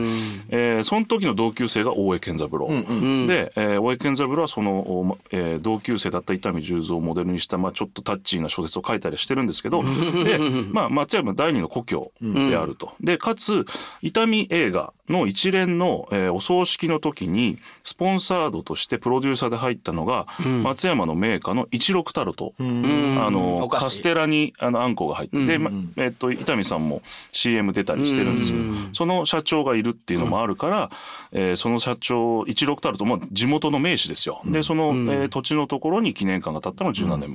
[0.49, 9.83] えー、その時の同級生が大江健三郎、で、えー、大江健三郎はその、えー、同級生だった伊丹十三をモデルにした、まあ、ちょっとタッチーな小説を書いたりしてるんですけど
[10.25, 10.39] で、
[10.73, 12.93] まあ、松山第二の故郷であると。
[13.01, 13.65] でかつ
[14.03, 28.59] 伊丹映画の一連の、えー、お葬式の時にスポンサードとしてプロデューサーで入ったのが、うん、松山の名家の一六タルト、あのカステラにあのあんこが入って、で、まえー、っと伊丹さんも CM 出たりしてるんですよ。
[28.93, 30.90] その社長がいるっていうのもあるから、
[31.33, 34.40] えー、その社長一六タルトも地元の名士ですよ。
[34.47, 37.33] でその、えー、土地のところに記念館が建ったのが17年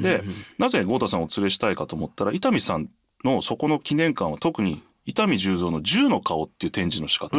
[0.00, 0.22] で
[0.58, 2.88] なぜ豪太さんを連れしたいかと思ったら伊丹さん
[3.24, 7.36] のそこの記念館は特に伊丹十三の十の顔っていう展示の仕方、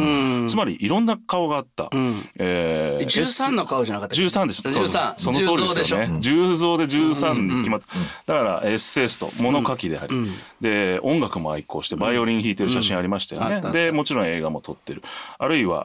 [0.48, 4.66] つまりいろんな顔があった、うん、えー、13の顔じゃなかった十三です。
[4.66, 6.18] 13その通りですよね。
[6.20, 7.80] 十三で十三に決まっ
[8.26, 15.02] た、だからエッセイスト物書きであり、うん、で音楽も愛好してバイオリン弾いてる写真ありましたよね、うん、でもちろん映画も撮ってる。
[15.38, 15.84] あるいは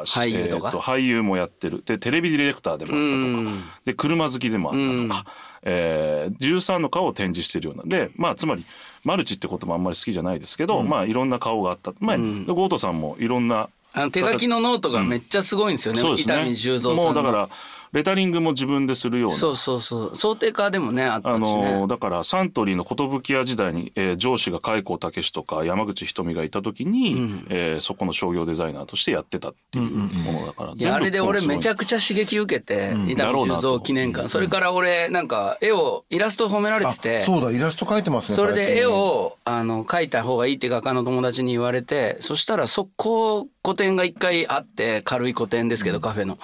[0.00, 1.82] あ俳優とか、えー、と俳優もやってる。
[1.84, 5.30] でテレビディレクターでもあったとか、で車好きでもあったとか、
[5.64, 7.82] えー、13の顔を展示しているような。
[7.84, 8.64] でまあつまり
[9.04, 17.48] マルチって言葉あんまり好きじゃないですけど、うん、まあいろんな顔があった、まあ、うん、ゴートさんもいろんなあの手書きのノートがめっちゃすごいんですよね、うん、伊丹十三さんもうだから
[17.94, 19.36] レタリングも自分でするような。
[19.36, 20.16] そうそうそう。
[20.16, 33.60] 想定化でもねあったしあねのだからサントリーの寿屋時代に、えー上司が海光武史とか山口ひとみがいた時に、えーそこの商業デザイナーとしてやってたっていうものだから、いやあれで俺めちゃくくちゃ刺激受けて伊だろうなと。
[33.60, 34.28] 丹十三記念館。
[34.28, 37.20] それから俺なんか絵をイラスト褒められてて。
[37.20, 46.38] そうだイラスト描いてますねそれで絵をあの描いた方がいいって画家の友達に言われてそしたら速攻個展が一回あって軽い個展ですけどカフェの。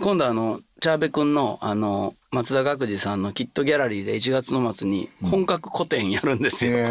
[0.00, 6.72] 今度あのチャーベ君のあの松田学次さんのキットギャラリーで1月の末に本格個展やるんですよ。
[6.72, 6.84] へ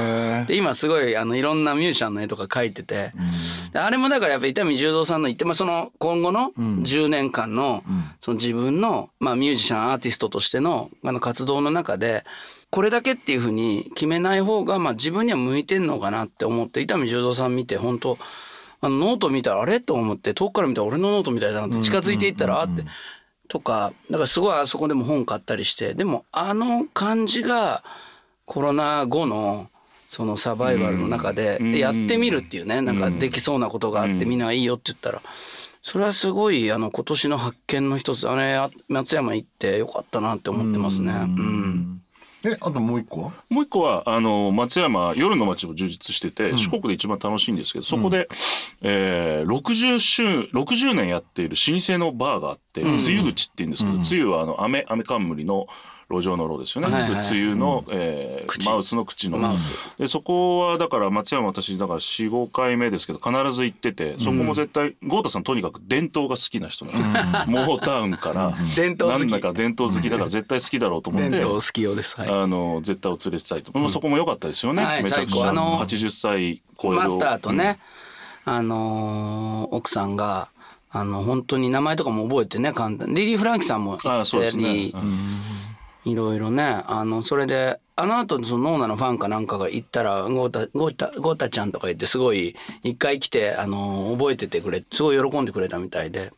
[0.43, 0.45] ー。
[0.47, 3.11] で今すごいあのいろんなミュージシャンの絵とか描いてて、
[3.71, 7.83] であれもだからやっぱ伊丹十三さんの言って、まあ、その今後の10年間の
[8.19, 12.23] その自分の、まあ、ミュージシャンアーティストとしてのあの活動の中で
[12.71, 18.17] これだけっていうふうに決めない方がまあ自分には向いてんのかなって思って伊丹十三さん見て本当
[18.85, 19.79] あのノート見たらあれ？
[19.79, 22.83] と思って遠くから見たら俺のノートみたいだなって近づいていったらあって。
[23.47, 27.83] とかだからすごいあそこでも本買ったりしてでもあの感じが
[28.45, 29.69] コロナ後の
[30.07, 35.21] そのサバイバルの中でやってみるっていうねなんかできそうなことがあってみんないいよって言ったら。
[35.87, 41.11] それはすごいあの今年の発見の一つあれあ松山行ってよかったなって思ってますね。
[41.11, 41.94] うん
[42.45, 43.33] えあともう一個は？
[43.49, 48.29] もう一個はあの松山夜の街も充実してて、四国で一番楽しいんですけどそこで、
[48.81, 55.67] えー、60, 周60年やっている老舗のバーがあって「つゆ口」って言うんですけど、つゆはあの飴飴冠の
[56.09, 56.93] 路上の路ですよね。
[56.93, 57.11] はいはい。
[57.13, 58.67] はいつゆの、えー口。
[58.67, 59.39] マウスの口の。
[59.97, 67.45] でそこはだから松山私だから45回目ですけど必ず行っててそこも絶対豪太さんとにかく伝統が好きな人なん。
[67.47, 69.21] で、 モータウンから伝統好き。
[69.21, 71.29] なんだか伝統好きだから絶対好きだろうと思って。
[71.29, 72.19] 伝統好きようです。
[72.19, 72.29] はい。
[72.29, 75.49] あの絶対お連れしたいと、まあそこも良かったですよね、はいめちゃくちゃ。
[75.49, 77.79] あの80歳超えるマスターとね、
[78.45, 80.49] あのー奥さんが
[80.91, 83.13] あの本当に名前とかも覚えてね簡単。
[83.13, 84.73] リリー・フランキさんもああそうですね。
[84.73, 84.95] り、
[86.05, 96.31] いろいろねあのそれであの後そのノーナのファンかなんかが行ったらゴータゴータゴータちゃんとか言ってすごい一回来てあの覚えててくれすごい喜んでくれたみたいで。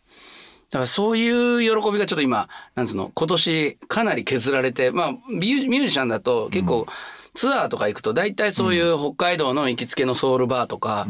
[0.69, 6.87] だからそういう喜びがちょっと今なんつうの今年かなり削られてまあミューミュージシャンだと結構
[7.35, 11.07] ツアーとか行くと大体そういう北海道の行きつけのソウルバーとか、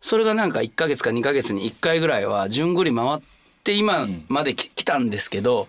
[0.00, 3.20] それがなんか1ヶ月か2ヶ月に1回ぐらいは順繰り回っ
[3.64, 5.68] て今までき来たんですけど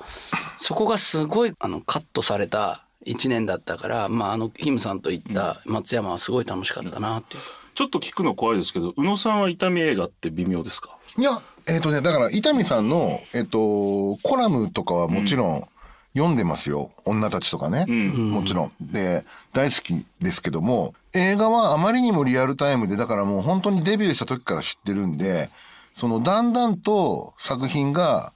[0.58, 7.44] そこがすごいあのカットされた1年だったから、まあ、あのヒムさんと行った松山はすごい楽しかったなっていう。
[7.76, 10.98] ちょっと聞くの怖いですけど宇野さんは痛み映画って微妙ですか？
[11.18, 15.68] いやえっ、とねだから伊丹さんのえっ、とコラムとかはもちろん
[16.16, 18.72] 読んでますよ、女たちとかね、もちろん。
[18.80, 25.50] で大好きですけども映画はあまりにもリアルタイムでだからもう本当にデビューした時から知ってるんで
[25.96, 28.34] そのだんだんと作品が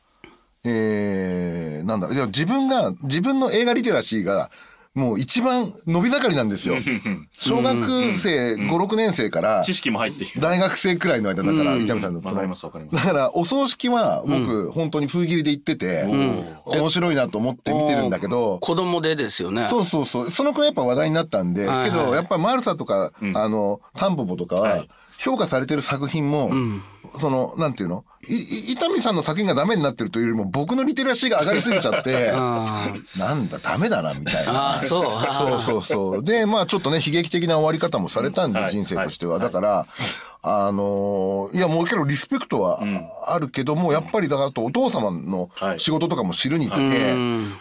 [0.64, 2.28] えー、なんだろう。
[2.28, 4.50] 自分が自分の映画リテラシーが
[4.94, 6.76] もう一番伸び盛りなんですよ。
[7.38, 12.22] 小学生5、6年生から知識も入ってきて大学生くらいの間だから、伊丹さんの。
[12.22, 13.06] わかりますわかります。
[13.06, 16.06] だから、お葬式は僕、本当に封切りで行ってて、
[16.66, 19.68] 面白いなと思って見てるんだけど、子供でですよね。
[19.70, 20.32] そうそうそう。
[20.32, 24.90] そのくらいやっぱ話題になったんで、けど、やっぱりマルサとか、あの、タンポポとかははい、
[25.20, 26.50] 評価されてる作品も、
[27.18, 28.06] その、なんていうの？
[28.28, 34.76] いい伊丹さんの作品がダメになってるというよりも、僕のリテラシーが上がりすぎちゃって、 あなんだ、ダメだな、みたいな。
[34.76, 35.06] あそう。
[35.06, 36.24] あそうそうそう。
[36.24, 39.34] で、まあちょっとね、悲劇的な終わり方もされたんで、はい人生としては。
[39.34, 39.42] はい。
[39.42, 39.88] だから、
[40.42, 42.82] あのーいや、もうけどリスペクトは
[43.28, 45.80] あるけども、やっぱりだからお父様のはい。
[45.80, 47.14] 仕事とかも知るにつけ、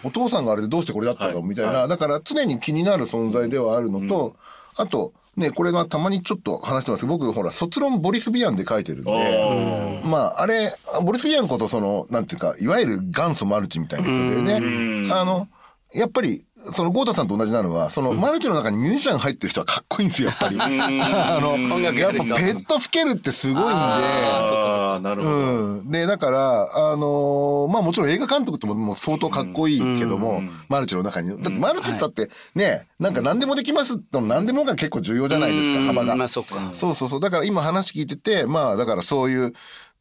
[0.05, 1.42] お父さんがあれでどうしてこれだったの？
[1.42, 4.37] みたいな、だから常に気になる存在ではあるのと、
[4.77, 7.07] あと、ね、これがたまにちょっと話してます。
[7.07, 10.72] 僕、ほら、卒論ボリス・ビアンで書いてるんで、まあ、あれ、
[11.05, 15.48] ボリス・ビアンこと、その、なんていうか、いわゆる元祖マルチみたいな人でね、あの、
[15.94, 20.59] やっぱり、その、ゴータさんと同じなのは、その、マルチの中にミュージシャン入ってる人はかっこいいんですよ、やっぱり。
[20.61, 31.31] あの、やっぱペット吹けるってすごいんで、ああなるほど、うん、でだからあのーまあもちろん映画監督ってももう相当かっこいいけども、マルチの中に。
[31.31, 36.16] だってマルチだってね、なんか何でもできますって何でもが結構重要じゃないですか、幅が。
[36.16, 36.70] まあそっか。
[36.72, 37.20] そうそうそう。
[37.20, 39.53] だから今話聞いててまあだからそういう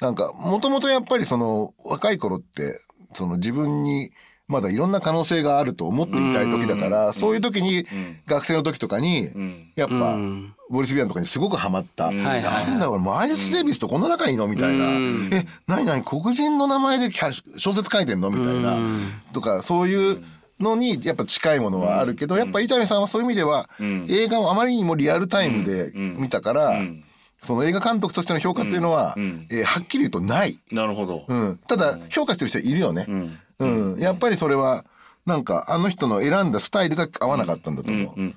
[0.02, 2.80] なんかもともとやっぱりその若い頃って
[3.14, 4.12] その自分に
[4.48, 7.86] まだいろんな可能性があると思っていたい時だから、そういう時に
[8.26, 9.72] 学生の時とかに、ん。
[9.76, 10.18] やっぱ、
[10.70, 12.12] ボリス・ビアンとかにすごくハマった。
[12.12, 14.86] なんだ俺マイルス・デイビスとこんな仲いいのみたいな。
[15.38, 17.14] え、なになに黒人の名前で
[17.58, 18.78] 小説書いてんのみたいな。
[19.34, 20.24] とか、そういう
[20.62, 23.70] のにやっぱ近いものはあるけど、やっぱ伊谷さんはそういう意味では、
[24.08, 26.82] 映画をあまりにもリアルタイムで見たから、
[27.44, 30.58] その映画監督としての評価っていうのは、えーはっきり言うとない。
[30.72, 33.06] なるほど、うん、ただ評価してる人いるよね。
[33.60, 33.66] う
[33.98, 34.86] ん、やっぱりそれは
[35.26, 38.34] なんかあの人の選んだスタイルが合わなかったんだと思う。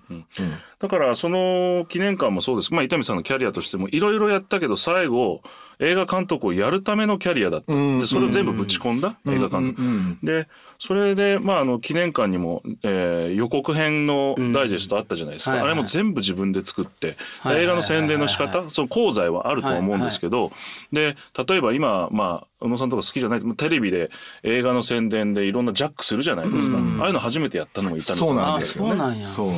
[0.80, 2.72] だからその記念館もそうです。
[2.72, 5.42] まあ伊丹さんのキャリアとしてもいろいろやったけど最後
[5.78, 15.70] 映画監督をやるためのキャリアだった、でそれを全部ぶち込んだ映画監督、でそれでまああの記念館にも、えー予告編のダイジェストあったじゃないですか、はいはい。
[15.72, 17.16] あれも全部自分で作って、
[17.46, 20.50] 映画の宣伝の仕方その功罪はあるとは思うんですけど、
[20.92, 21.16] で
[21.48, 23.42] 例えば今まあ宇野さんとか好きじゃない？
[23.56, 24.10] テレビで
[24.42, 28.90] 映画の宣伝でいろんなジャックするじゃないですか、ああいうの初めてやったのも伊丹さんそうなんあですよね。
[28.90, 29.26] そうなんや。
[29.26, 29.50] そう。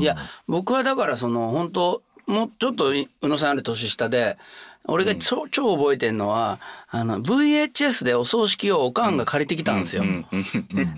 [0.00, 0.16] いや
[0.48, 4.36] 僕はだからその本当もうちょっと宇野さんより年下で
[4.90, 6.60] 俺が超,、超覚えてんのは
[6.90, 10.02] あの VHS でお葬式をおかんが借りてきたんですよ。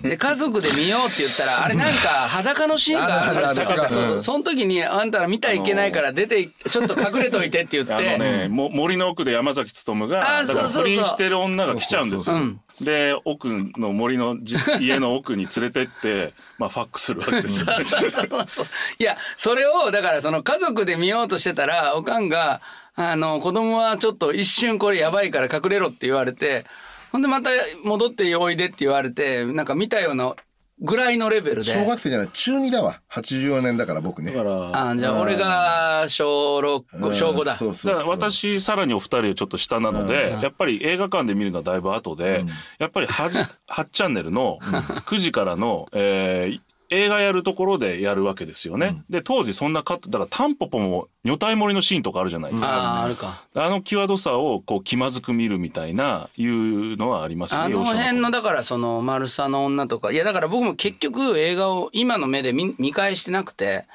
[0.01, 8.17] で家族で見ようって言ったらあれなんか裸のシーンがあるあるあるあるそうそうその時にあんたら見たらいけないから出てちょっと隠れといてって言っあのて。
[8.17, 12.37] ね、も森の奥で山崎努が不倫してる女が来ちゃうんですよ。
[12.83, 14.37] で奥の森の
[14.79, 17.73] 家の奥に連れてって、 まあ、ファックするわけですよ。
[17.81, 18.65] そうそうそうそう
[18.99, 22.61] いやそれをだからその家族で見ようとしてたらおかんが
[22.95, 26.65] あの子供はちょっと一瞬これやばいから隠れろって言われて
[27.11, 27.49] ほんでまた
[27.83, 30.35] 戻っておいでって言われてなんか見たような
[30.81, 31.63] ぐらいのレベルで。
[31.63, 32.99] 小学生じゃない中2だわ。
[33.11, 34.31] 84年だから僕ね。
[34.31, 37.55] だからあじゃあ俺が小6小5だ。
[37.55, 42.45] そうそうそうだから私さらにお二人ちょっと下なので、やっぱり映画館で見るのはだいぶ後で、
[42.79, 46.61] やっぱり 8, 8 チャンネルの9時からの、えー
[46.91, 49.01] 映画やるところでやるわけですよね。
[49.09, 52.75] で当時そんなカットだからタンポポも女体盛りのシーンとかあるじゃないですか。
[52.75, 57.61] あああるかあの際どさをこう気まずく見るみたいないうのはありますね。
[57.61, 63.85] あの辺のだからその「マルサの女」とかいやだから僕も結局映画を今の目で見見返してなくて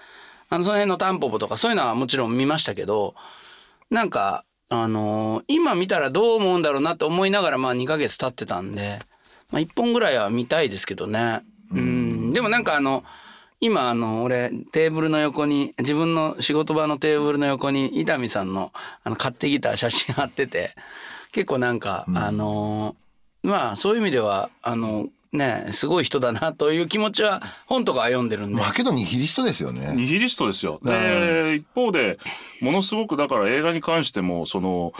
[0.49, 3.15] あのその辺のタンポポとかそういうのはもちろん見ましたけど
[3.91, 9.01] なんかあのー今見たらどう思うんだろうなって思いながらまあ2ヶ月経ってたんで、
[9.51, 11.43] まあ、1本ぐらいは見たいですけどね
[11.73, 13.03] うんでもなんかあの
[13.61, 18.75] 今あの俺テーブルの横に自分の仕事場のテーブルの横に伊丹さんの
[19.05, 20.75] あの買ってきた写真貼ってて
[21.33, 28.61] 結構なんか、あのーまあそういう意味ではあのねすごい人だなという気持ちは本とかは読んでるんで。
[28.61, 30.79] まあけどニヒリストですよねニヒリストですよ。
[30.85, 32.19] で、一方で、
[32.61, 34.93] ものすごくだから映画に関しても、その、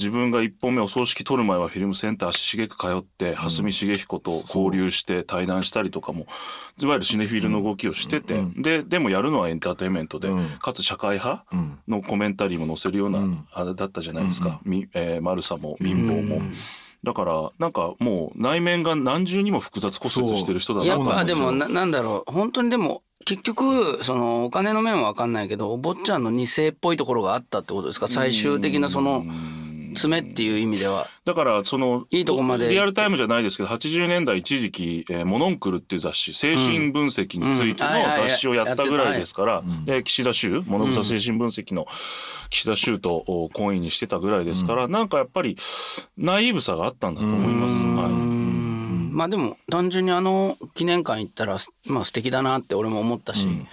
[0.00, 6.26] 自分が一本目お葬式撮る前はフィルムセンター足しげく通って、蓮見茂彦と交流して対談したりとかも、
[6.82, 10.30] いわゆるシネフィルの動きをしてて、で、でもやるのはエンターテインメントで、
[10.60, 11.44] かつ社会派
[11.86, 14.58] のコメンタリーも載せるような、あれだったじゃないですか。
[14.64, 16.40] みえー、マルサも民放も。
[17.04, 22.32] だから、なんかもう内面が何重にも複雑骨折してる人だなやっと思いますぱでもななんだろう。
[22.32, 28.08] 本当にでも結局そのお金の面は分かんないけどお坊ちゃんの二世っぽいところがあったってことですか？
[28.08, 29.24] 最終的なその
[29.94, 31.06] 爪っていう意味では。
[31.24, 32.68] だからそのいいとこまで。
[32.68, 41.86] リアルタイムじゃないですけど80年代一時期、えーモノンクルっていう雑誌精神分析についての雑誌をやったぐらいですから、で岸田修物草精神分析の
[42.50, 45.56] 岸田修とお懇意にしてたぐらいですから、なんかやっぱり
[46.16, 47.84] ナイーブさがあったんだと思います。
[47.84, 49.10] はうん。
[49.12, 53.66] まあでも単純にあの記念館行ったらまあ素敵だなって俺も思ったし、うん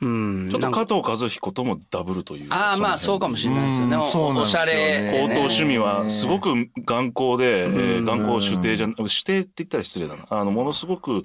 [0.00, 3.96] い、ちょっと加藤和彦ともダブルというああまあそうかもしれないですよね。
[3.96, 5.00] おそうなんですよおしゃれ。
[5.02, 10.26] ね高等趣味はすごく頑固で、えー頑固主定じゃ指定って言ったら失礼だな。
[10.28, 11.22] あのものすごく、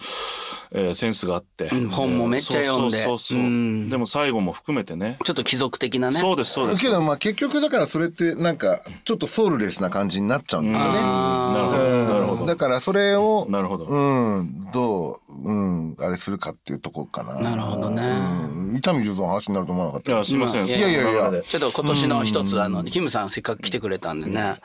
[0.74, 3.04] えーセンスがあって、ん本もめっちゃ読んで。
[3.04, 3.40] そうそうそうそう。
[3.40, 3.90] うん。
[3.90, 5.18] でも最後も含めてね。
[5.24, 6.18] ちょっと貴族的なね。
[6.18, 6.82] そうですそうです。
[6.82, 10.94] けどまあ結局だからそれってなんかちょっとソウルレスな感じになっちゃうんですよね。
[10.94, 12.46] なるほどなるほど。
[12.46, 13.86] だからそれをなるほど。
[13.86, 17.36] うんどううんあれするかっていうとこかな。
[17.36, 18.04] なるほどね。
[18.04, 18.78] うん。
[18.78, 20.12] 伊丹十三の話になると思わなかった。
[20.14, 20.68] いやすいません。
[20.68, 21.42] いやいやいや。
[21.42, 24.56] ちょっと今年の一つあのキムさんせっかく来てくれたんでね。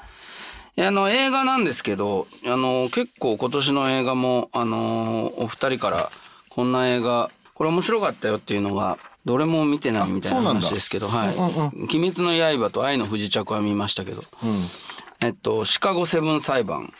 [0.78, 6.10] あの映画なんですけどあの結構今年の映画もあのお二人から
[6.50, 11.36] こんな映画これ面白かったよっていうのがどれも見てないみたいな話ですけど「はい。
[11.36, 14.22] 鬼滅の刃」と「愛の不時着」は見ましたけど、
[15.20, 16.92] えっと「シカゴセブン裁判」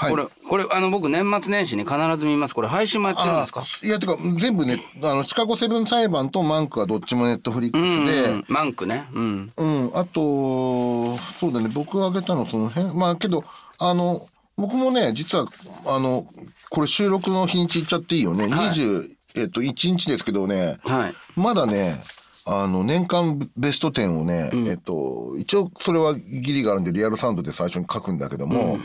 [0.00, 0.10] はい。
[0.10, 2.54] これこれあの僕年末年始に必ず見ます。
[2.54, 3.62] これ配信もやってるんですか？
[3.86, 8.30] いやてか全部ねあのシカゴセブン裁判とマンクはどっちもネットフリックスで。
[8.30, 9.04] うんマンクね。
[9.12, 9.52] うん。
[9.56, 13.44] うん、あと、そうだね、僕が挙げたのその辺、まあけど、
[13.78, 14.26] あの、
[14.56, 15.46] 僕もね、実は、
[15.86, 16.26] あの、
[16.68, 18.46] これ収録の日にち言っちゃっていいよね。
[18.46, 21.14] 20、えっと、1日ですけどね、はい。
[21.36, 22.02] まだね、
[22.44, 28.78] あの、年間ベスト10をね、えっと、一応それはギリがあるんで、リアルサウンドで最初に書くんだけども、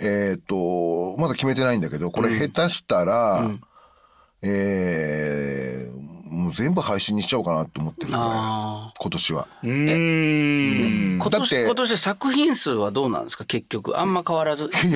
[0.00, 3.60] えっ、ー、とまだ決めてないんだけどこれ下手したら、うん、
[4.42, 8.10] えー、もう全部配信にしちゃおうかなと思ってる。
[8.10, 9.48] 今年は。
[9.62, 11.18] うん。
[11.20, 13.44] 今年今年作品数はどうなんですか？
[13.44, 14.88] 結局あんま変わらず激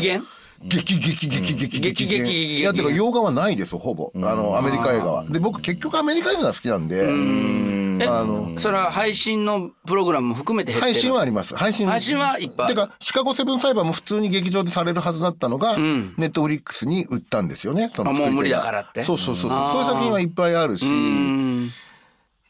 [0.00, 0.22] 減？
[0.64, 4.12] 激激激激激激激いやてか洋画はないですほぼ。
[4.14, 5.24] あのアメリカ映画は。
[5.24, 7.02] で僕結局アメリカ映画が好きなんで。
[7.04, 10.94] 激激あのそれは配信のプログラムも含めて減ってる？
[10.94, 11.56] 配信はあります。
[11.56, 11.86] 配信。
[11.86, 19.02] 配信はいっぱいてかシカゴセブン裁判も普通に劇場でされるはずだったのが、ネットフリックスに売ったんですよねそのもう無理だからって。
[19.02, 19.70] そうそうそうそう。
[19.72, 20.86] そういう作品はいっぱいあるし。
[20.86, 21.70] うん。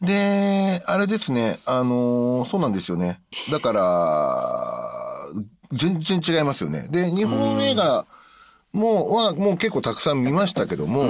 [0.00, 3.20] であれですねあのーそうなんですよね。
[3.50, 6.88] だから全然違いますよね。
[6.90, 8.06] で日本映画
[8.72, 11.04] もうはもう結構たくさん見ましたけども、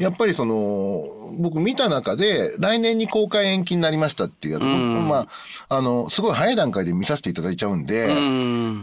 [0.00, 1.06] やっぱりその
[1.38, 5.28] 僕見た中で来年に公開延期になりましたっていうやつ、僕ま
[5.68, 8.08] ああのすごい早い段階で見させていただいちゃうんで、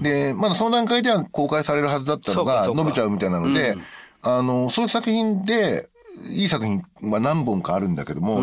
[0.01, 3.75] でまだその段階では公開されるはずだったのが伸びちゃうみたいなので、
[4.21, 5.89] あのそういう作品で
[6.34, 8.39] いい作品は何本かあるんだけども、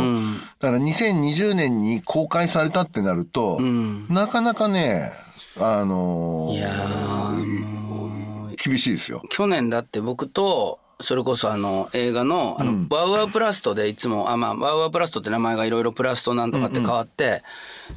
[0.59, 5.13] だから2020年に公開されたってなると、なかなかね
[5.59, 7.78] あのーいやー
[8.63, 9.23] 厳しいですよ。
[9.31, 17.43] 去年だって僕とそれこそあの映画のあの、ワウワウプラストでいつもあまあワウワウプラストって名前がいろいろプラストなんとかって変わって、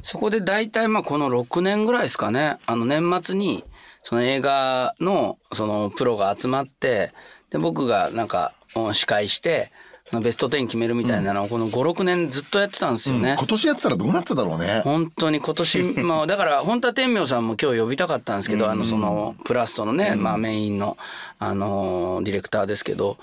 [0.02, 2.58] そこで大体まあこの6年ぐらいですかね。
[2.64, 3.64] あの年末に
[4.04, 7.12] その映画のそのプロが集まって
[7.50, 9.72] で僕がなんかうん司会して
[10.20, 13.36] ベスト10決めるみたいなのをこの56年ずっとやってたんですよね。
[13.38, 14.82] 今年やってたらどうなってただろうね。
[14.84, 20.96] 本当に今年 まあだから本当は天明さんも今日呼びたかったんですけど、あのそのプラストのね、まあメインの
[21.38, 23.16] あのディレクターですけど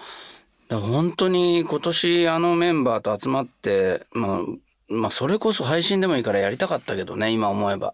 [0.70, 4.40] 本当に今年あのメンバーと集まってまあ
[4.90, 7.94] まあそれこそ配信でもいいからやりたかったけどね今思えば、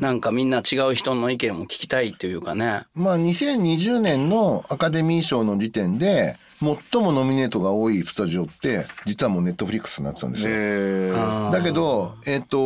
[0.00, 2.82] なんかみんな違う人の意見も聞きたいっていうかね。
[2.94, 10.50] まあ2020年のアカデミー賞の時点で最もノミネートが多いスタジオって実はもうネットフリックスになってたんですよ。
[10.52, 11.52] えー。
[11.52, 12.58] だけどえっ、と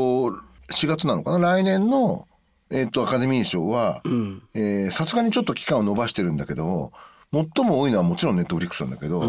[0.72, 1.52] 4月なのかな？
[1.52, 2.26] 来年の
[2.70, 4.02] えっ、とアカデミー賞は
[4.54, 6.92] えーさすがにちょっと期間を延ばしてるんだけど
[7.32, 9.22] 最も多いのはもちろんネットフリックスなんだけど、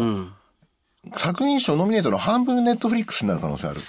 [1.14, 3.80] 作品賞ノミネートの半分ネットフリックスになる可能性ある。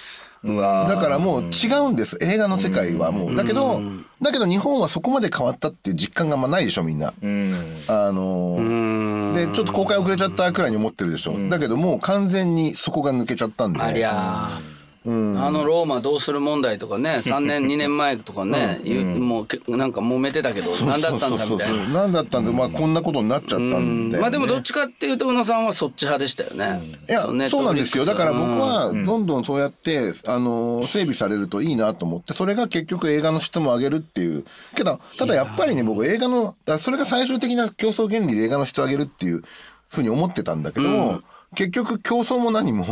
[0.44, 2.18] うわだからもう違うんです。
[2.22, 3.36] 映画の世界はもう。
[3.36, 3.82] だけど
[4.22, 7.14] だけど日本はそこまで変わったっていう実感があんまないでしょみんな。
[7.22, 7.54] うん。
[7.88, 13.80] あのーでちょっと公開遅れちゃったくらいに思ってるでしょ、だけどもう完全にそこが抜けちゃったんで。
[13.82, 14.77] ありゃー
[15.08, 21.84] あのローマどうする問題とかね 3年2年前とかね、言うもうけなんか揉めてたけど何だったんだみたいな。
[21.88, 22.52] 何だったんだ。
[22.52, 26.98] まあこんなことになっちゃったんで、まあでもどっちかっていうと宇野さんはそっち派でしたよね。
[27.08, 28.06] いやそうなんですよ。
[28.06, 34.46] だから僕はどんどんそうやって、あのー整備されるといいなと思ってそれが結局映画の質も上げるっていう。
[34.76, 39.44] けどただやっぱりね僕映画のそれが最終的な競争原理で映画の質を上げるっていう
[39.90, 41.22] ふうに思ってたんだけども、
[41.58, 42.86] 結局競争も何も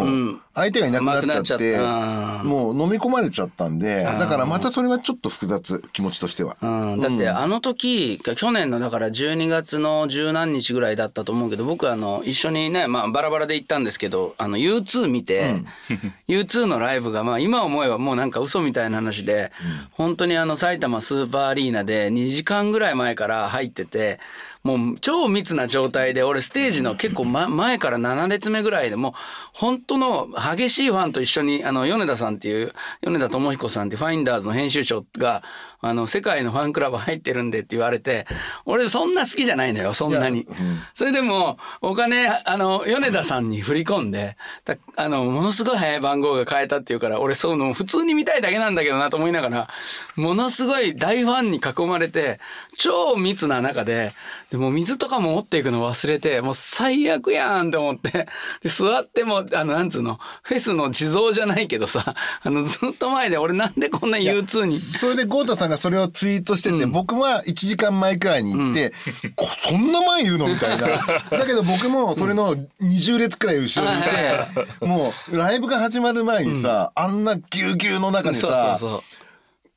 [0.55, 2.43] 相手がいなくなっちゃってた。
[2.43, 6.57] もう飲み込まれちゃったんでだからまたそれはちょっと複雑気持ちとしては。
[6.59, 15.61] うん、だってあの時去年のだから12月の十何日ぐらいだったと思うけど僕あの一緒にねまあバラバラで行ったんですけどあの U2 見て、
[16.27, 19.51] U2 のライブがまあ今思えばもうなんか嘘みたいな話で、
[19.91, 24.19] 本当にあの埼玉スーパーアリーナで2時間ぐらい前から入ってて
[24.65, 29.13] もう超密な状態で俺ステージの結構、ま、 前から7列目ぐらいでもう
[29.53, 35.43] 本当の激しいファンと一緒にあの米田さんっていう米田智彦さんってファインダーズの編集長が
[35.81, 38.25] あの世界のファンクラブ入ってるんでって言われて
[38.65, 40.47] 俺そんな好きじゃないのよそんなに。
[40.95, 49.69] それでもお金あの米田さんに振り込んでだあのものすごい早い番号が変えたっていうから俺そういうの普通に見たいだけなんだけどなと思いながら
[50.15, 52.39] ものすごい大ファンに囲まれて
[52.77, 54.11] 超密な中で
[54.55, 58.27] でもう水とかも持っていくの忘れてもう最悪やんって思って。
[58.61, 64.77] で座ってもあのなんつうのフェスの地蔵じゃないけどさあのずっと前で俺なんでこんな U2 に。
[64.77, 68.93] それで豪太さんがそれをツイートしてて、僕は1時間前くらいに行って、
[69.35, 70.87] こそんな前いるのみたいな。
[71.37, 79.03] だけど僕もそれの20列くらい後ろにいて、もうライブが始まる前にさ、あんなぎゅうぎゅうの中でそうそうさ、そう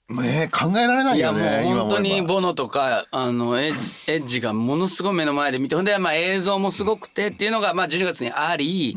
[0.09, 1.64] ね考えられないいやもうよね。
[1.64, 8.96] 本当にボノとかあのエッジエッジがものすごい目の前で見てほんでまあ映像もすごくてっていうのがまあ12月にあり、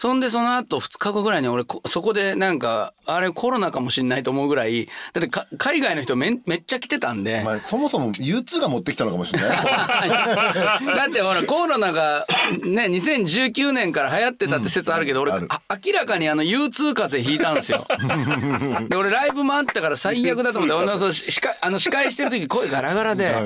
[0.00, 7.42] そんでその後2日後ぐらいに俺こそこでなんかあれコロナかもしんないと思うぐらいだってか海外の人めんめっちゃ来てたんで。
[7.44, 9.50] まあ、そもそも U2 が持ってきたのかもしれない。
[9.60, 12.24] だってほらコロナが
[12.64, 17.86] ね2019年から流行ってたって説あるけど、俺あるあ明らかにあの U2 風邪ひいたんですよ。
[18.88, 23.36] で俺ライブもあったから最悪だと思って俺の司会あの司会してる時声ガラガラで。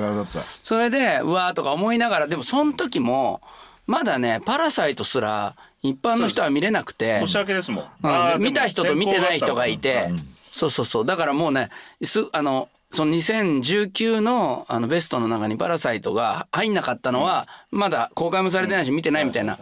[0.63, 3.41] それでうわーとか思いながらでもその時も
[3.87, 5.55] まだね「パラサイト」すら
[5.89, 7.19] 一般の人は見れなくて。
[7.21, 8.35] 年明けですもん。
[8.35, 8.41] うん。
[8.41, 10.09] 見た人と見てない人がいて、
[10.51, 11.05] そうそうそう。
[11.05, 11.69] だからもうね
[12.03, 19.59] すあのその2019のあのベストの中に「パラサイト」が入んなかったのはまだ公開もされてないし見てないみたいな。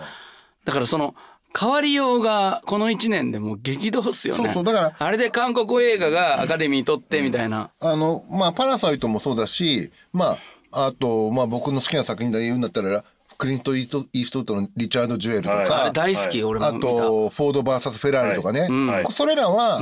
[0.66, 1.16] だからその
[1.58, 4.44] 変わりようがこの1年でもう激動っすよね。
[4.46, 4.64] そうそう。
[4.64, 10.38] だからあれで韓国映画がアカデミー取ってみたいな、あの、まあ、パラサイトもそうだし、ま
[10.72, 13.04] あ、あと、まあ、僕の好きな作品で言うんだったら、
[13.38, 15.94] クリント・イーストイーストウッドのリチャード・ジュエルとか、はい。
[15.94, 16.88] 大好き、俺もあ見た。
[16.88, 18.62] と、フォード VS フェラーリとかね。
[18.62, 19.06] はい。
[19.12, 19.82] それらは、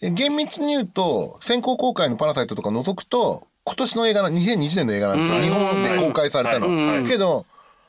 [0.00, 5.42] 厳密に言うと、先行公開のパラサイトとか除くと、今年の映画な、2020年の映画なんですよ。
[5.42, 6.68] 日本で公開されたの。
[6.68, 6.98] はい。
[7.00, 7.08] はい。
[7.08, 7.46] けど、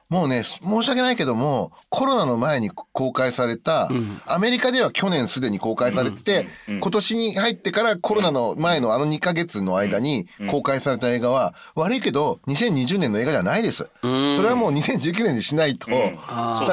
[0.09, 3.91] もうね、申し訳ないけども、コロナの前に公開された、
[4.25, 13.87] アメリカでは去年すでに公開されてて、今年に入ってからコロナの前のあの2ヶ月の間に公開された映画は、悪いけど、2020年の映画じゃないです。
[14.01, 15.87] それはもう2019年にしないと、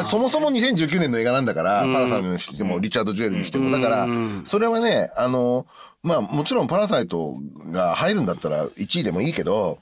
[0.07, 3.70] そもそも2019年の映画なんだから、パラサイトにしても、リチャード・ジュエルにしても。
[3.70, 4.09] だから、
[4.47, 5.66] それはね、あの、
[6.03, 7.37] まあもちろんパラサイト
[7.73, 9.79] が入るんだったら1位でもいいけど、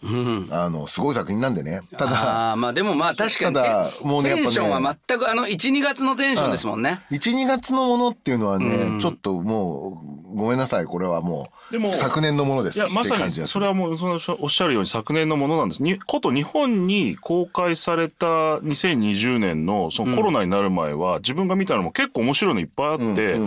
[0.50, 1.82] あの、すごい作品なんでね。
[1.98, 10.02] ただ、あーまあでもまあ確かにただえもうねやっぱねテンションは全くあの12月のテンションですもんね、1、2月のものっていうのはね、ちょっとも
[10.32, 13.34] う、ごめんなさい、これはもう、でも昨年のものですいやまさに。
[13.46, 15.82] それはもうそのおっしゃるように昨年のものなんです。
[15.82, 23.38] にこと日本に公開された2020年のそのコロナになる前は、自分が見たのも結構面白いのいっぱいあって、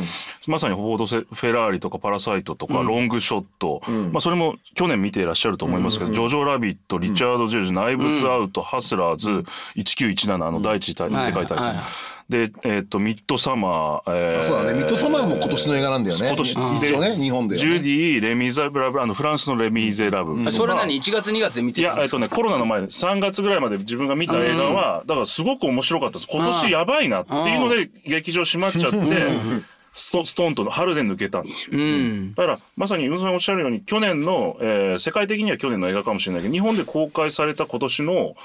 [0.47, 9.43] まさにフォードセフェラーリとかパラサイトとかロングショット、まあそれも去年見ていらっしゃると思いますけど、ジョジョラビット、リチャード・ジェルジ、ナイブス・アウト、ハスラーズ、
[9.76, 11.74] 1917あの第一次大世界大戦。
[12.30, 16.28] で、えっ、と、ミッドサマー、えーそうだね、ミッドサマーも今年の映画なんだよね。
[16.28, 16.51] 今年。
[16.51, 20.43] 一応ね、日本ではね、ジュディ・レ・ミゼラブル、あのフランスのレ・ミゼラブ。
[20.43, 20.51] ル。
[20.51, 22.18] それ何？1月2月で見ていや、たんですか？
[22.22, 26.28] えっとね、コロナの前、3月ぐらいまで自分が見た映画は、だからすごく面白かったです。
[26.30, 28.97] 今年やばいなっていうので、劇場閉まっちゃって、
[29.97, 31.71] ストストーンと春で抜けたんですよ。
[31.73, 38.35] うんだから、まさに、宇野さんおっしゃるように、去年の、えー世界的には去年の映画かもしれないけど、日本で公開された今年の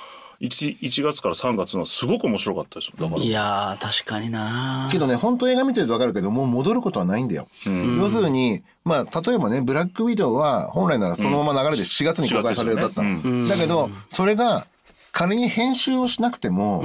[0.40, 2.94] 1、1月から3月のすごく面白かったですよ。
[2.98, 3.22] だから。
[3.22, 7.46] いやー確かになけどね、本当映画見てると分かるけど、もう戻ることはないんだよ。
[7.66, 13.48] 要するに、まあ、例えばね、ブラックウィドウは、本来ならそのまま流れで4月に公開されるだった4月ですよの。
[13.48, 14.66] だけど、それが、
[15.12, 16.84] 仮に編集をしなくても、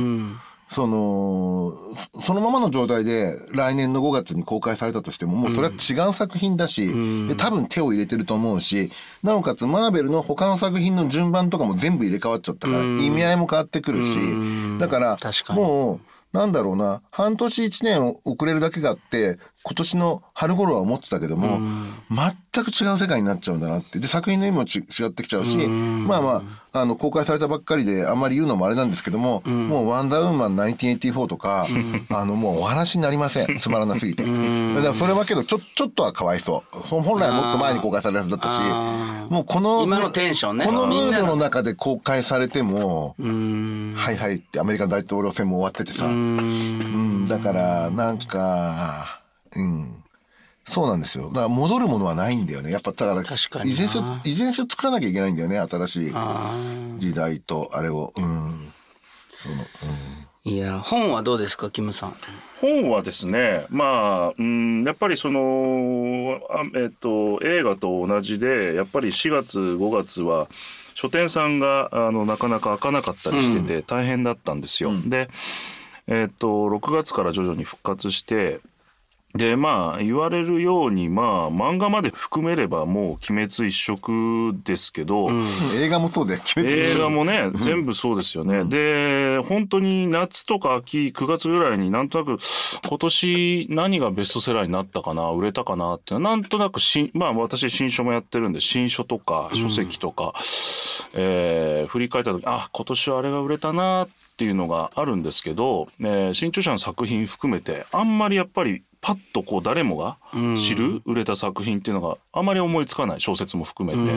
[0.69, 1.73] その、
[2.13, 6.87] そそのままの状態で来年の5月に公開されたとしても、もうそれは違う作品だし、
[7.27, 8.91] で多分手を入れてると思うし、
[9.23, 15.17] なおかつマーベルの他の作品の順番とかも全部入れ替わっちゃったから、意味合いも変わってくるし、だから
[15.55, 15.95] も
[16.33, 21.59] う、なんだろうな、半年1年遅れるだけがあって、今年の春頃は思ってたけども、
[22.09, 23.99] 全く違う世界になっちゃうんだなって。
[23.99, 31.67] で、作品の意味もち違ってきちゃうし、まあまあ、あの、公開されたばっかりであんまり言うのもあれなんですけども、もうワンダーウーマン1984とか、
[32.09, 33.59] あの、もうお話になりません。
[33.59, 34.23] つまらなすぎて。
[34.23, 34.29] だ
[34.81, 36.87] からそれはけど、ちょ、ちょっとはかわいそう。
[36.87, 40.65] そ本来はもっと前に公開されるはずだったあし、もうこの、今のテンションね。
[40.65, 43.93] このムードの中で公開されても、うん。
[43.97, 49.21] はいはいってアメリカ大統領選も終わっててさ、うん、だからなんか、
[49.55, 50.03] うん、
[50.65, 51.29] そうなんですよ。
[51.29, 52.71] だから戻るものはないんだよね。
[52.71, 55.59] やっぱだから確かにな依然性依然性作らなきゃいけないんだよね。
[55.59, 56.53] 新しいあ
[56.99, 58.13] 時代とあれを。
[58.15, 58.71] うん、
[59.41, 62.15] そのうんーいや本はどうですかキムさん
[62.61, 70.47] 本はですねまあうんやっぱりそのあえっと映画と同じでやっぱり4月5月は
[70.93, 74.93] 書店さんがあのなかなか開かなかったりしてて大変だったんですよ。
[75.05, 75.29] で
[76.07, 78.61] えっと6月から徐々に復活して
[79.37, 85.29] でまあ言われるようにまあ漫画まで含めればもう鬼滅一色ですけど、
[85.79, 86.41] 映画もそうだよ。
[86.57, 88.65] 鬼滅映画もね、全部そうですよね。
[88.65, 92.37] で、本当に夏とか秋、9月ぐらいになんとなく、
[92.87, 100.33] 今年何がベストセラーになったかな、売れたかなってなんとなくし、まあ私新書もやってるんで、新書とか書籍とか、
[101.13, 110.17] えー振り返った時、あ、今年はあれが売れたなっていうのがあるんですけど、えー新著者の作品含めて、あんまりやっぱりパッとこう誰もが
[110.57, 114.13] 知る売れた作品っていうのがあまり思いつかない小説も含めて。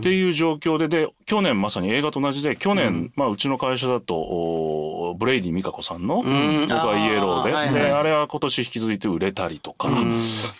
[0.00, 9.90] っていう状況でで去年まさに映画と同じで去年、まあ、うちの会社だとおブレイディ美香子さんの「僕はイエローで」あーはいはいであれは今年引き続いて売れたりとか。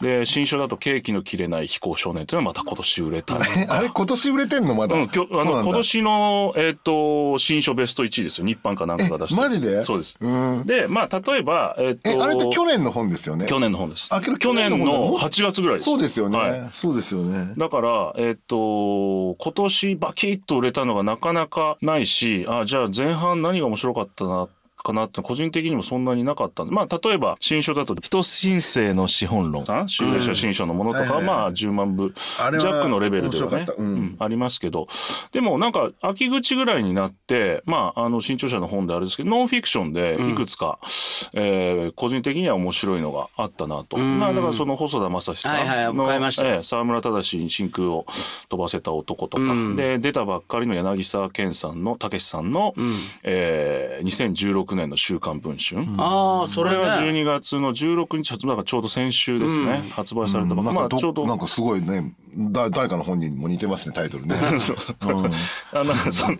[0.00, 3.44] で新書だと「ケーキの切れない非行少年」っていうのはまた今年売れたり。
[3.58, 4.96] え あれ今年売れてんのまだ？
[4.96, 8.46] うん、きょあの今年の、えっと新書ベスト1位ですよ。
[8.46, 9.82] 日版かなんかが出してえマジで？
[9.82, 10.18] そうです。
[10.20, 10.64] うん。
[10.64, 13.46] でまあ例えば、えっとえ、あれって去年の本ですよね？
[13.46, 14.08] 去年の本です。
[14.38, 15.84] 去年の本のだ8月ぐらいです。
[15.84, 16.38] そうですよね。
[16.38, 16.70] はい。
[16.72, 17.54] そうですよね。
[17.56, 24.48] だから、えっと、今年バキッと売れたのがなかなかないし、あ、じゃあ前半何が面白かったな
[24.82, 33.66] かなって個人的にもそんなになかったまあ例えば新書だと「人申請の資本論」さん集英社新書のものとか、まあ10万部あれは弱のレベルではね。
[33.78, 33.86] うん。
[33.86, 34.86] うんありますけど。
[35.32, 40.78] でもなんか秋口ぐらいになってまああの新潮社の本であれですけどノンフィクションでいくつか、
[41.32, 46.46] えー個人的には面白いのがあったなと、まあだからその細田正史さはいはいんの買いました。
[46.46, 48.06] よえー沢村忠に真空を
[48.48, 49.42] 飛ばせた男とか、
[49.76, 52.74] で出たばっかりの柳沢健さんの武さんの、
[53.22, 60.88] えー2016年の「週刊文春」ああそれこれはね12月の16日発売だからちょうど先週ですね、発売されたばっかり、まなん。
[60.88, 62.12] かあちょうどどなんかすごいね。
[62.34, 64.34] だ誰かの本人にも似てますねタイトルね。
[64.58, 64.76] そう。
[65.72, 66.36] あなんかその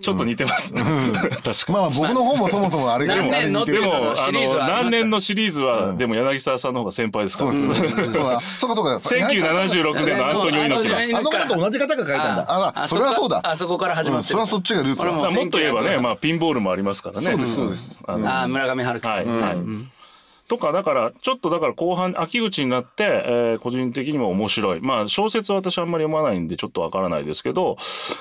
[0.00, 0.72] ちょっと似てます。
[0.72, 0.82] ね、
[1.44, 1.72] 確かに。
[1.74, 7.52] まあ僕の本もそもそもあれが何年のでも、あの、何年のシリーズは、でも柳沢さんの方が先輩ですから。
[7.52, 8.40] そうそうそうだそうか。
[8.58, 8.98] そうか。
[9.08, 11.18] 1976年のアントニオ猪木だ。
[11.18, 12.44] あの方と同じ方が書いたんだ。
[12.48, 13.40] あら、それはそうだ。
[13.44, 14.30] あそこから始まってる。
[14.32, 15.02] それはそっちがルーツだ。
[15.04, 17.26] 俺まあもっと言えばね、1900まあ、ピンボールもありますからね。
[17.26, 18.04] そうですそうです。
[18.06, 19.56] あのああ村上春樹さん、はい、はい。
[20.48, 24.80] とかだからちょっとだから後半秋口になって、えー個人的にも面白い。
[24.80, 27.76] まあ小説は私あんまり読まないんでちょっとわからないですけど、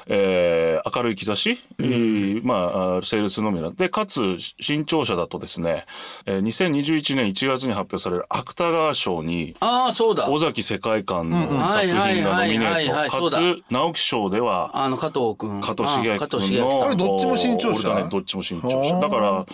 [0.08, 5.86] えー明るい兆し、えーまああセールスのみなでかつ新潮社だとですね、
[6.26, 10.30] えー2021年1月に発表される芥川賞にああそうだ。
[10.30, 12.90] 尾崎世界観のうん作品がノミネはいはいはい。
[12.90, 13.30] はいート。
[13.30, 15.62] かつ直木賞ではあの加藤君。
[15.62, 17.92] 加藤茂明あ加藤君のあれどっちも新潮社？
[17.92, 19.00] オルタネどっちも新潮社。
[19.00, 19.46] だから、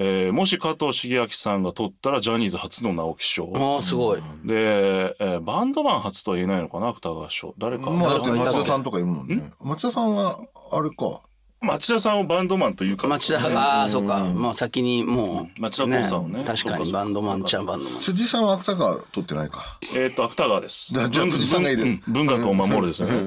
[0.00, 3.52] えーもし加藤茂明さんが取ったらジャニーズ初の直木賞。
[3.56, 4.20] ああすごい。
[4.44, 9.50] で、えーバンドマン初とは言えないのかな芥川賞誰か、まあだってうん町田さんとかいるもんね。
[9.60, 10.38] 町田さんは
[10.70, 11.20] あれか。
[11.60, 13.08] 町田さんをバンドマンというか。
[13.08, 14.20] 町田ああそうか。
[14.20, 19.78] もう先にもう町田光さんをね確かにバンドマンちゃんバンドマン辻さんは芥川取ってないか。
[19.96, 21.82] えっ、と芥川ですじゃあじゃあ文藤さんがいる。
[21.82, 22.02] うん。
[22.06, 23.26] 文学を守るですよね、はい、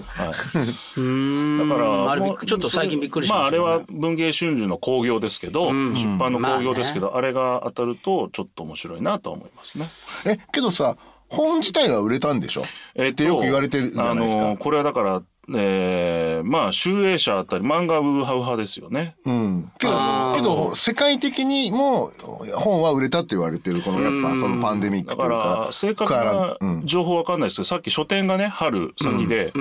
[1.69, 3.59] だからあれちょっと最近びっくりしましたね。
[3.59, 9.87] まああれは文芸春秋の興行ですけど、出版の興行ですけど、あれが当たるとちょっと面白いなとは思いますね。
[10.25, 10.95] え、けどさ、
[11.27, 12.63] 本自体は売れたんでしょ？
[12.95, 14.41] えってよく言われてるじゃないですか。
[14.41, 15.21] あのこれはだから、
[15.55, 19.15] えー、まあ集英社あたり漫画ウーハウハですよね。
[19.25, 19.71] うん。
[19.77, 19.93] けど、
[20.35, 22.11] けど、世界的にも
[22.55, 25.65] 本は売れたって言われてる、このやっぱそのパンデミックだかというか。
[25.67, 26.81] ら正確からなうん。
[26.85, 29.53] 情報わかんないですけど、さっき書店がね春先で、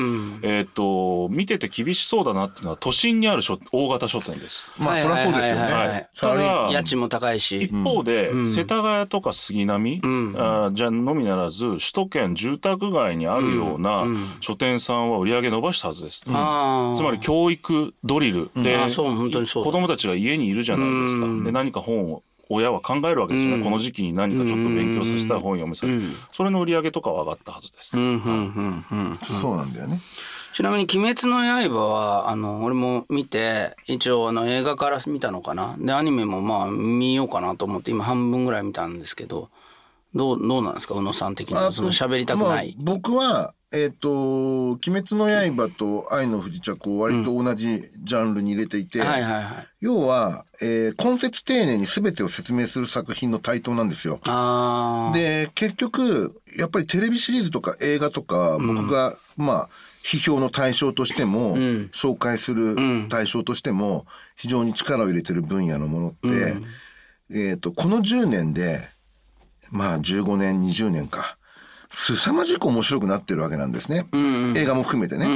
[0.43, 4.70] えっ、と見てて厳しそうだなっていうのは都心にある書大型書店です。
[4.78, 5.88] まあ、そりゃそうですよはい。
[5.88, 6.09] はい。
[6.16, 7.62] ただ家賃も高いし。
[7.62, 14.05] 一方で、世田谷とか杉並、あーじゃのみならず首都圏住宅街にあるような
[14.41, 16.24] 書店さんは売り上げ伸ばしたはずです。
[16.28, 18.51] あつまり教育ドリル。
[18.55, 19.70] で、あそう本当にそうだ。
[19.70, 21.26] 子供たちが家にいるじゃないですか。
[21.45, 22.22] で何か本を
[22.53, 26.01] 親は考えるわけですよね、この時期に何かちょっと勉強させたい本を読めさせる、
[26.33, 27.97] それの売り上げとかは上がったはずです。
[27.97, 29.18] あうんうんうんうん。
[29.22, 30.01] そうなんだよね。
[30.53, 35.76] ちなみに「鬼滅の刃は」あの俺も見て一応あの映画から見たのかな。
[35.78, 39.49] でアニメもまあ見ようかなと思って今半分ぐらい見たんですけど
[40.12, 40.97] どうどうなんですか？
[40.97, 41.72] 宇野さん的には。
[41.72, 49.68] その喋りたくない、まあ、僕は、えっ、と、鬼滅の刃と愛の不時着を割と同じジャンルに入れていて、はいはいはい。
[49.81, 54.21] 要は、えー根節丁寧に全てを説明する作品の対等なんですよ。
[55.14, 59.68] で、結局、やっぱりテレビシリーズとか映画とか、僕が、まあ、
[60.03, 61.57] 批評の対象としても、
[61.93, 64.05] 紹介する対象としても、
[64.35, 66.57] 非常に力を入れてる分野のものって、
[67.33, 68.81] えっ、と、この10年で、
[69.71, 71.37] まあ15年、20年か、
[71.91, 74.07] 凄まじく面白くなってるわけなんですね。
[74.57, 75.26] 映画も含めてね。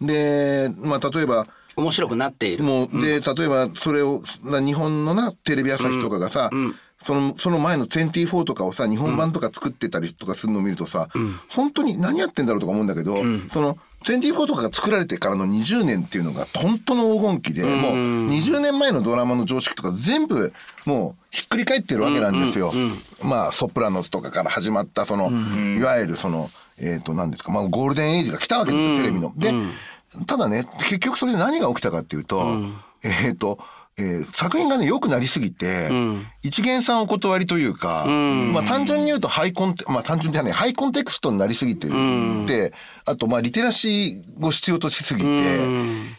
[0.00, 2.64] で、まあ例えば、面白くなっている。
[2.64, 6.50] もう、で、例えばそれを、な日本のな、テレビ朝日とかがさ、
[6.98, 11.08] その、その前の24とかをさ、日本版とか作ってたりとかするのを見るとさ、
[11.48, 13.16] 本当に何やってんだろうとか思うんだけど、
[13.48, 13.78] その、
[14.12, 20.52] 24とかが作られてからの20年っていうのが本当の黄金期で、もう20年前のドラマの常識とか全部
[20.84, 22.72] もうひっくり返ってるわけなんですよ。
[23.22, 25.30] まあ、ソプラノスとかから始まった、その、
[25.76, 29.32] いわゆるその、えっ、と、何ですか、まあ、ゴールデンエイジが来たわけですよ、テレビの。
[29.36, 29.52] で、
[30.26, 32.46] ただね、結局それで何が起きたかっていうと、
[33.02, 33.58] えっ、と、
[33.98, 35.88] えー作品がね、良くなりすぎて、
[36.42, 41.88] 一元さんお断りというか、まあ単純に言うとハイコンテ、まあ単純じゃない、ハイコンテクストになりすぎて
[42.46, 42.74] て、
[43.06, 45.28] あとまあリテラシーを必要としすぎて、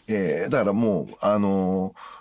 [0.07, 2.17] えーだからもう、あのー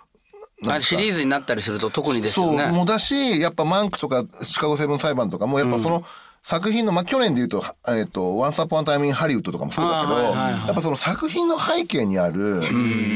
[0.69, 6.03] あシリーズになったりすると特にですよそう、ねもうだし、やっぱマンクとかシカゴセブン裁判とかも、やっぱその、
[6.47, 10.67] 作品の、まあ、去年で言うと、えっ、と、Once Upon a Time in Hollywood とかもそうだけど、はいはいはい。
[10.69, 12.61] やっぱその作品の背景にある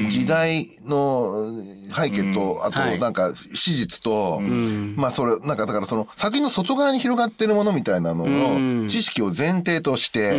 [0.09, 1.49] 時代の
[1.95, 2.99] 背景と、あとはい。
[2.99, 10.33] なんか史実と、まあそれ、なんかだからその作品の外側に広がってるものみたいなのの知識を前提として、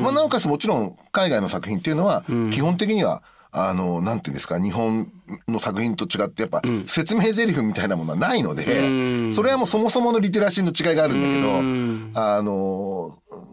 [0.00, 3.22] まあなおかつもちろん海外の作品っていうのは基本的には
[3.54, 5.12] あの、なんていうんですか、日本
[5.46, 13.10] の作品と違って、やっぱ、説明台詞みたいなものはないので、それはもうそもそものリテラシーの違いがあるんだけど、あの、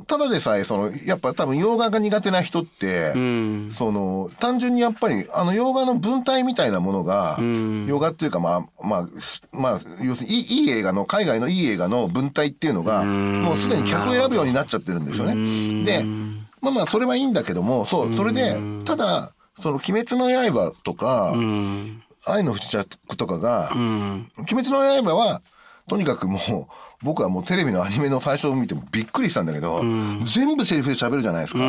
[0.07, 3.11] ただでさえ、その、やっぱ多分洋画が苦手な人って、
[3.71, 7.37] その、単純にやっぱり、あの、洋画の文体みたいなものが、
[7.85, 15.83] 洋画っていうか、まあ、まあ、すまあ、要するにいい、いい映画の、海外のいい映画の文体っていうのが、もうすでに客を選ぶようになっちゃってるんですよね。
[15.83, 16.05] で、
[16.61, 21.33] まあまあ、それはいいんだけども、そう、それで、ただ、その、鬼滅の刃とか、
[22.27, 22.85] 愛の不時着
[23.17, 25.41] とかが、鬼滅の刃は、
[25.87, 26.67] とにかくもう、
[27.03, 29.81] 僕はもうテレビのアニメの最初を見てもびっくりしたんだけど、
[30.23, 31.59] 全部セリフで喋るじゃないですか。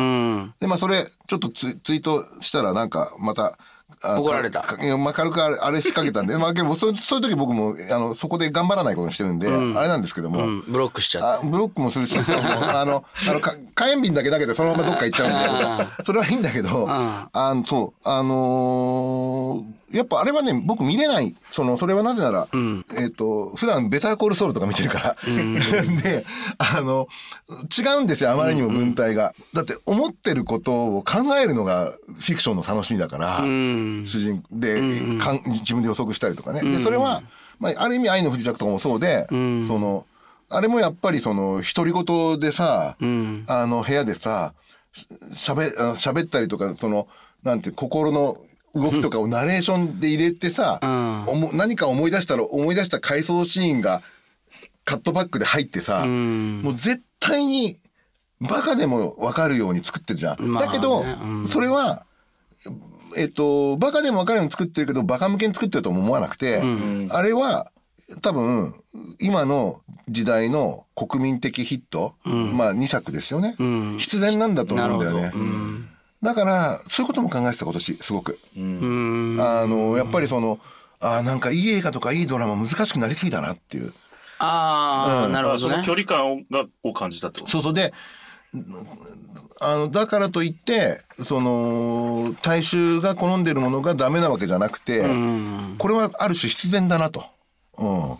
[0.59, 3.57] で、まあそれ、ちょっとツイートしたらなんか、また、あ
[4.03, 4.65] 怒られた。
[4.97, 10.63] まあ、軽くあれあれ仕掛けたんで、まあ、でもそうそういう時僕もあのそこで頑張らないことにしてるんで、あれなんですけども、うん。
[10.67, 21.35] ブロックしちゃっあブロックもするし、もうあの、あの、 か火炎瓶だけだけど、そのままどっか行っちゃうんで、それはいいんだけど、あの、そう、あのーやっぱあれはね、僕見れない。
[21.49, 22.47] その、それはなぜなら、
[22.95, 25.15] えっ、と、普段ベターコールソウルとか見てるから。
[26.01, 26.25] で、
[26.57, 27.07] あの、
[27.49, 29.33] 違うんですよ、あまりにも文体が。
[29.53, 34.75] だって、思ってることを考えるのがフィクションの楽しみだから、主人で、
[35.19, 36.61] かん自分で予測したりとかね。
[36.61, 37.21] で、それは、
[37.59, 39.35] まあ、ある意味愛の不時着とかもそうで、そ
[39.79, 40.05] の、
[40.49, 42.95] あれもやっぱりその、独り言でさ、
[43.47, 44.53] あの、部屋でさ、
[45.35, 47.07] しゃべ、あ喋ったりとか、その、
[47.43, 48.37] なんて、心の
[48.73, 50.79] 動きとかをナレーションで入れてさ、
[51.27, 54.01] おも何か思い出したら、思い出した回想シーンが、
[54.85, 57.77] カットバックで入ってさ、もう絶対に、
[58.39, 60.41] バカでもわかるように作ってるじゃん。
[60.41, 60.67] まあね。
[60.67, 61.03] だけど、
[61.47, 62.05] それは、
[63.17, 66.61] えっと、バカでもわかるように作ってるけど、バカ向けに作ってるとも思わなくて、
[67.09, 67.71] あれは、
[68.21, 68.75] 多分、
[69.19, 73.55] 今の時代の国民的ヒット、まあ2作ですよね。
[73.97, 75.31] 必然なんだと思うんだよね。
[76.21, 78.39] だから、そういうことも考えてた今年、すごく。
[78.55, 79.37] うん。
[79.39, 80.59] あの、やっぱりその、
[80.99, 83.93] あーなんかいい映画とかいいドラマ難しくなりすぎだなっていう。
[84.37, 85.73] ああ、なるほどね。
[85.73, 87.51] その距離感をがを感じたってこと。
[87.51, 87.73] そうそう。
[87.73, 87.91] で、
[89.61, 95.01] あの、だからといって、その、大衆が好んでるものがダメなわけじゃなくて、
[95.77, 97.23] これはある種必然だなと、
[97.77, 98.17] うん、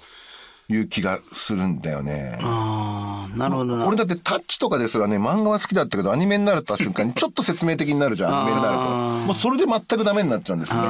[0.74, 2.38] いう気がするんだよね。
[2.42, 8.84] ああなるほどな俺だってタッチとかですらね、漫画は好きだったけど、アニメになった瞬間にちょっと説明的になるじゃん、アニメになると。
[8.84, 10.82] もうそれで全くダメになっちゃうんですね。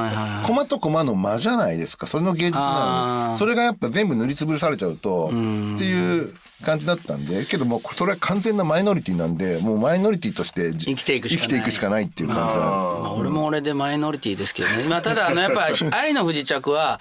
[0.44, 2.06] コマとコマの間じゃないですか。
[2.06, 3.38] それの芸術なのに。
[3.38, 5.36] それがやっぱ全部塗りつぶされちゃうと、って
[5.84, 12.60] いう感じだったんで、けどもうそれは完全なマイノリティなんで、もうマイノリティとしてじ生きていくしかない生きていくしかないっていう感じだ。
[12.60, 14.88] まあ、俺も俺でマイノリティですけどね。
[14.88, 17.00] まあ、ただ、あの、やっぱ、愛の不時着は、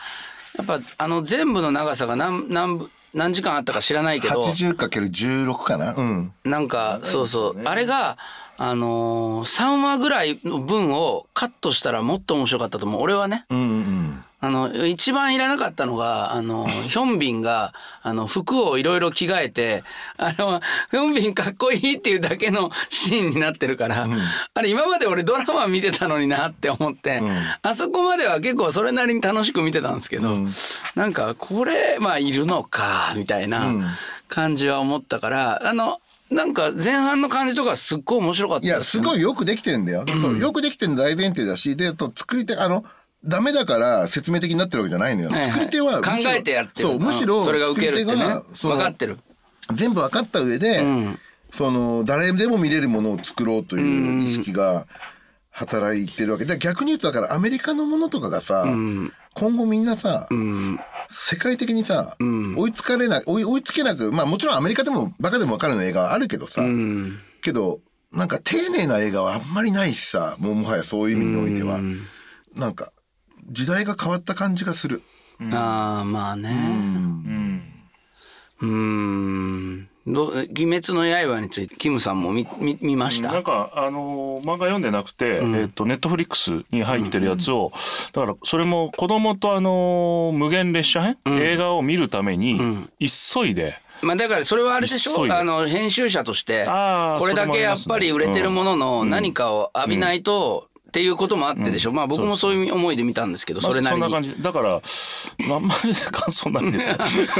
[0.57, 5.93] やっぱ、あの、全部の長さが何、何部、何時間あったか知らないけど、80×16 かな？
[5.95, 6.33] うん。
[6.43, 8.17] なんか、そうそう、あれが、
[8.57, 13.01] あのー、3話ぐらいの分をカットしたらもっと面白かったと思う。
[13.01, 13.45] 俺はね。
[13.49, 14.23] うんうん。
[14.43, 19.83] あの、一番いらなかったのが、あの、ヒョンビンが、あの、服をいろいろ着替えて、
[20.17, 24.07] あの、ヒョンビンかっこいいっていうだけのシーンになってるから、
[24.55, 27.21] あれ今まで俺ドラマ見てたのになって思って、
[27.61, 30.35] あそこまでは結構それなりに楽しく見てたんですけど、
[30.95, 33.95] なんか、これ、まあ、いるのか、みたいな
[34.27, 35.99] 感じは思ったから、あの、
[36.31, 40.05] なんか前半の感じとかすっごい面白かったいや、すごいよくできてるんだよ。
[40.39, 42.85] よくできてるの大前提だし、で、あと作り手、あの、
[43.23, 45.29] ダメだから説明的になってるわけじゃないのよ。
[45.29, 45.51] はいはい。
[45.51, 46.89] 作り手は考えてやってる。
[46.89, 47.43] そう、むしろ、うん。
[47.43, 48.15] それが受けるってね。
[48.15, 49.19] 分かってる。
[49.73, 50.81] 全部分かった上で、
[51.51, 54.87] その、誰でも見れるものを作ろうという意識が
[55.51, 56.45] 働いてるわけ。
[56.45, 58.65] で、逆に言うとだからアメリカのものとかがさ、
[59.33, 60.27] 今後みんなさ、
[61.09, 62.17] 世界的にさ、
[62.57, 66.63] 追いつかれな追い、追いつけなく、まあもちろんアメリカでもバカでも分かるような映画はあるけどさ、
[67.41, 71.79] けど、なんか丁寧な映画はあんまりないしさ、もうもはやそういう意味においては、
[72.55, 72.91] なんか、
[73.49, 75.01] 時代が変わった感じがする。
[75.51, 76.49] ああ、まあね。
[76.51, 77.63] うん。
[78.61, 79.87] うーん。
[80.07, 83.31] ど鬼滅の刃について、キムさんも見、見、見ました？
[83.31, 87.71] なんかあのー漫画読んでなくて、えっとネットフリックスに入ってるやつを、
[88.11, 92.59] だからそれも子供とあのー無限列車編、映画を見るために
[92.99, 95.31] 急いで、まあだからそれはあれでしょ？
[95.31, 104.01] あの、編集者としてこれだけやっぱり売れてるものの何かを浴びないと、っていうこともあってでしょ、まあ僕もそういう思いで見たんですけど、まあそれなりに。
[104.01, 104.43] そんな感じ。
[104.43, 106.97] だからあんまり感想ないんですよ。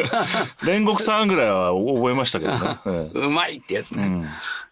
[0.64, 3.20] 煉獄さんぐらいは覚えましたけどね、ええ。
[3.20, 4.26] うまいってやつね。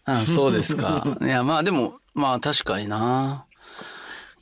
[0.06, 1.06] あそうですか。
[1.20, 3.44] いや、まあでも、まあ確かにな。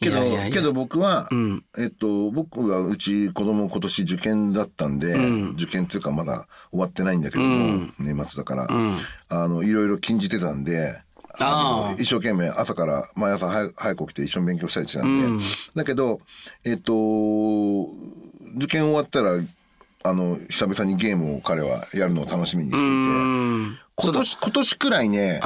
[0.00, 0.52] けどいやいやいや。
[0.52, 1.28] けど僕は、
[1.76, 5.14] えっと、僕はうち子供今年受験だったんで、
[5.54, 8.68] 受験っていうかまだ終わってないんだけども、年末だから、
[9.30, 11.02] あの、いろいろ禁じてたんで、
[11.98, 16.20] 一生懸命朝から毎朝早早く起きて一緒に勉強したりしてたんで、だけど
[16.64, 16.92] えっと
[18.56, 19.32] 受験終わったら
[20.04, 22.80] あの久々にゲームを彼はやるのを楽しみにしてい
[23.76, 23.87] て。
[24.00, 25.40] 今年、今年くらいね、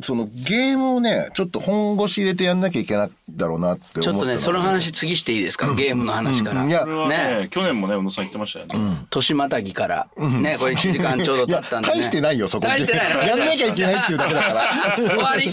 [0.00, 6.64] そのゲームをね、ちょっと本腰入れてやんなきゃいけないだろうなって思ってちょっとね、その話次していいですか、ゲームの話から。
[6.64, 6.80] いや。
[6.80, 10.08] これはね去年もね宇野さん言ってましたよね、年またぎから。
[10.16, 11.94] ね、これ1時間ちょうどいや経ったんで、ね。
[11.96, 13.22] 大してないよそこ大してないの？
[13.24, 14.96] やんなきゃいけないっていうだけだから。
[14.96, 15.50] 終わり？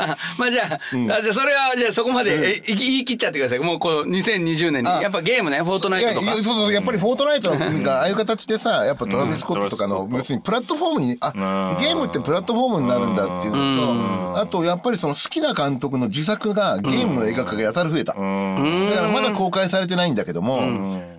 [0.00, 3.58] あ まあじゃあ,、あじゃあそれはじゃあそこまで、え言い言い切っちゃってください。
[3.58, 5.02] もうこの2020年にあ。
[5.02, 6.22] やっぱゲームねフォートナイトとか。
[6.22, 7.50] いやいやそうそうやっぱりフォートナイト
[7.82, 10.16] がああいう形でさやっぱトラビス・スコットとかのうん。
[10.16, 18.12] 別にプラットフォームにあんゲームってプラットフォームになるんだっていうのとあとやっぱりその好きな監督の自作がゲームの映画化がやたら増えた。
[18.14, 20.60] だからまだ公開されてないんだけども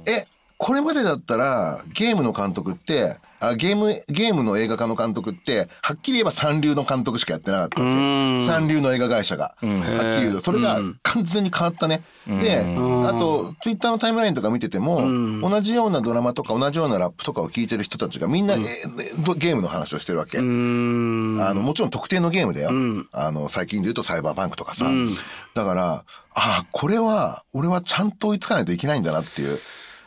[0.05, 0.25] え
[0.57, 8.45] これまでだったらゲームの監督ってあゲームゲームの映画化の監督ってはっきり言えば三流の監督しかやってなかったわけ？
[8.47, 10.43] 三流の映画会社がはっきり言うと。
[10.43, 12.03] それが完全に変わったね。
[12.25, 15.01] であとツイッターのタイムラインとか見てても
[15.41, 20.37] 同じようなドラマとか同じようなラップとかを聞いてる人たちがみんなえーゲームの話をしてるわけ。
[20.37, 22.69] あのもちろん特定のゲームだよ。
[23.11, 24.85] あの最近で言うとサイバーパンクとかさ。
[25.53, 29.59] だからあこれは俺はちゃんと追いつかないといけないんだなっていう。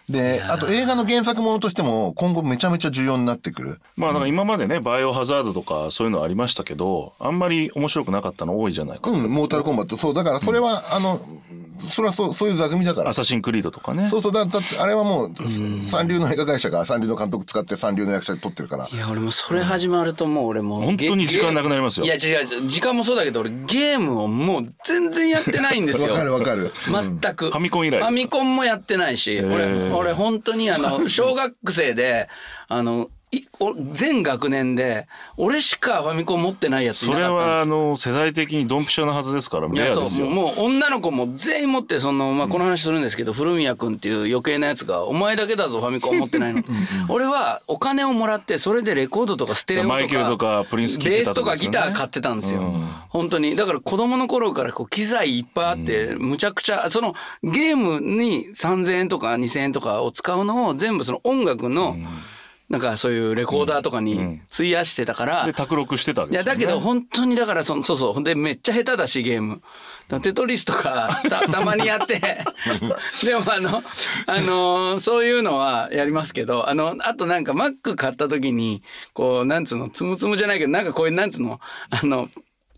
[0.09, 3.81] で、あと映画の原作ものとしても今後めちゃめちゃ重要になってくる。
[3.97, 9.97] まあだから今までねバイオハザードとかそういうのありましたけどあんまり面白くなかったの多いじゃないか、うん、モータルコンバット。
[9.97, 11.21] そう、だからそれは、あの、
[11.83, 13.11] それはそう、そういう座組だから。
[13.11, 13.13] ア。
[13.13, 14.07] サシンクリードとかね。
[14.09, 15.33] そうそう、だだってあれはもう、
[15.87, 18.89] 三流の映画会社が三流の監督使って三流の役者で撮ってるから。
[18.91, 22.07] いや俺もそれ始まるともう俺もう本当に時間なくなりますよ。
[22.07, 26.13] いや違う違う時間もそうだけど俺ゲームをもう全然やってないんですよ。
[26.13, 26.73] わかるわかる。
[26.87, 27.51] 全く。
[27.51, 28.07] ファミコン以来ですか？
[28.09, 32.29] ファミコンもやってないし俺俺本当にあの 小学生で
[32.69, 33.09] あの
[33.91, 35.07] 全学年で
[35.37, 40.27] 俺しかファミコン持ってないやついそれなかったんですはあの世代的にドンピシャなはずですからレアですよ。
[40.27, 46.63] もうもう女の子も全員持ってその、まあ、この話するんですけど、古宮君っていう余計なやつが「お前だけだぞファミコン持ってないの」
[47.11, 52.73] 俺はお金をもらってそれでレコードとかステレオとかマイケルとかプリンス聴いベースとかギター買ってたんですよ、
[53.09, 53.57] 本当に。
[53.57, 61.97] だから子供の頃からこう機材いっぱいあって、むちゃくちゃそのゲームに3,000円とか2,000円とかを使うのを全部その音楽の、
[62.69, 68.13] なんかそういうレコーダーとかに費やしてたから、で卓録してたわけいやですよ、ね、だけど本当にだからそのそうそう。
[68.13, 69.63] ほんでめっちゃ下手だしゲーム。
[70.23, 72.19] テトリスとかた たまにやって。
[72.19, 73.83] でもあの
[74.27, 81.61] あのーそういうのはやりますけどあのあとなんかマック買った時にこうなんつうのつむつむじゃないけどなんかこういうなんつうの
[81.91, 82.29] あの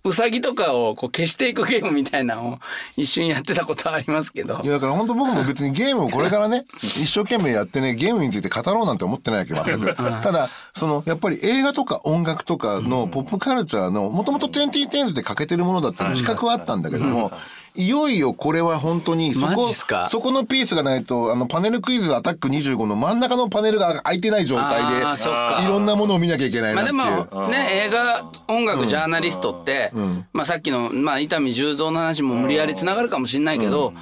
[0.03, 2.59] うさぎとかをこう消していくゲームみたいなのを
[2.97, 4.61] 一瞬やってたことはありますけど。
[4.65, 9.95] いやだから本当僕も別にゲームをこれからね一生懸命やってねゲームについて語ろうなんて思ってないわけ全く。
[9.95, 17.31] ただそのやっぱり映画とか音楽とかのポップカルチャーのもともと 2010s で欠けてるものだったの自覚はあったんだけども
[17.77, 27.41] いよいよこれは本当にそマこそこのピースがないとあのパネルクイズアタック25の真ん中のパネルが空いてない状態でいろんなものを見なきゃいけないなまあっていう。
[27.41, 29.93] でもね映画音楽ジャーナリストって、
[30.33, 33.93] まあさっきの、まあ、伊丹十三の話も無理やりつながるかもしれないけど、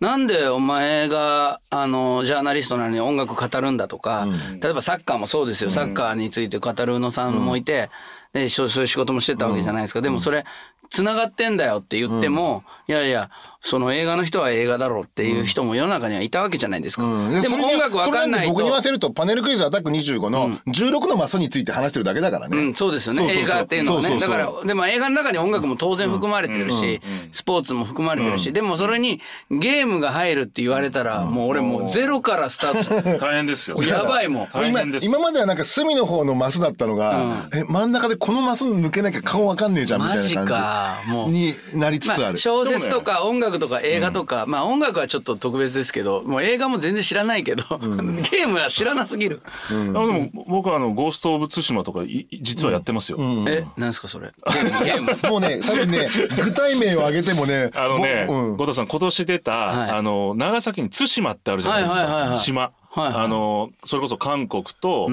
[0.00, 4.28] なんでお前があのジャーナリストなのに音楽語るんだとか、
[4.60, 7.88] 例えばサッカーもそうですよ、サッカーについて語る宇野さんもいて、
[8.32, 10.44] でそうそういう仕事もしてたわけじゃないですか、でもそれ
[10.90, 13.30] つながってんだよって言っても、いやいや
[13.60, 17.42] その映画の人は映画だろうっていう人も世の中にはいたわけじゃないですか、うん。
[17.42, 18.52] でも音楽わかんないと。
[18.52, 22.58] 僕に言わせるとパネルクイズアタック25の16のマスについて話してるだけだからね。
[22.58, 23.20] うん、そうですよね。
[23.20, 23.44] そうそうそう。
[23.44, 24.08] 映画っていうのはね。
[24.08, 24.38] そうそうそう。
[24.38, 27.00] だからでも映画の中に音楽も当然含まれてるし、
[27.32, 33.18] スポーツも含まれてるし、でもそれにゲームが入るって言われたら、もう俺もうゼロからスタート。
[33.18, 33.82] 大変ですよ。
[33.82, 34.46] やばいもん。
[34.46, 41.02] 今大変です今まではなんか隅の方のマスだったのが、え真ん中でこのマス抜けなきゃ顔わかんねえじゃんみたいマジなか。
[41.06, 41.26] もう。
[41.26, 41.40] 感じ
[41.72, 42.38] になりつつあまあ、る。
[42.38, 53.18] 小説とか音楽とか映画とか、まあ音楽はちょっと特別ですけどもう映画も全然知らないけど、ゲームは知らなすぎる、あでも僕はあの「ゴースト・オブ・ツシマ」とかい実はやってますよ、
[53.48, 54.32] えなんですかそれ？
[54.52, 54.84] ゲーム。
[54.84, 55.30] ゲーム。
[55.30, 56.08] もうね多分ね
[56.44, 58.56] 具体名を挙げてもねあのね、ぼうん。
[58.56, 59.90] 後藤さん今年出た、はい。
[59.90, 62.38] あの長崎に対馬ってあるじゃないですか、はいはいはいはい。
[62.38, 63.14] 島、はいはい。
[63.24, 65.08] あのそれこそ韓国と、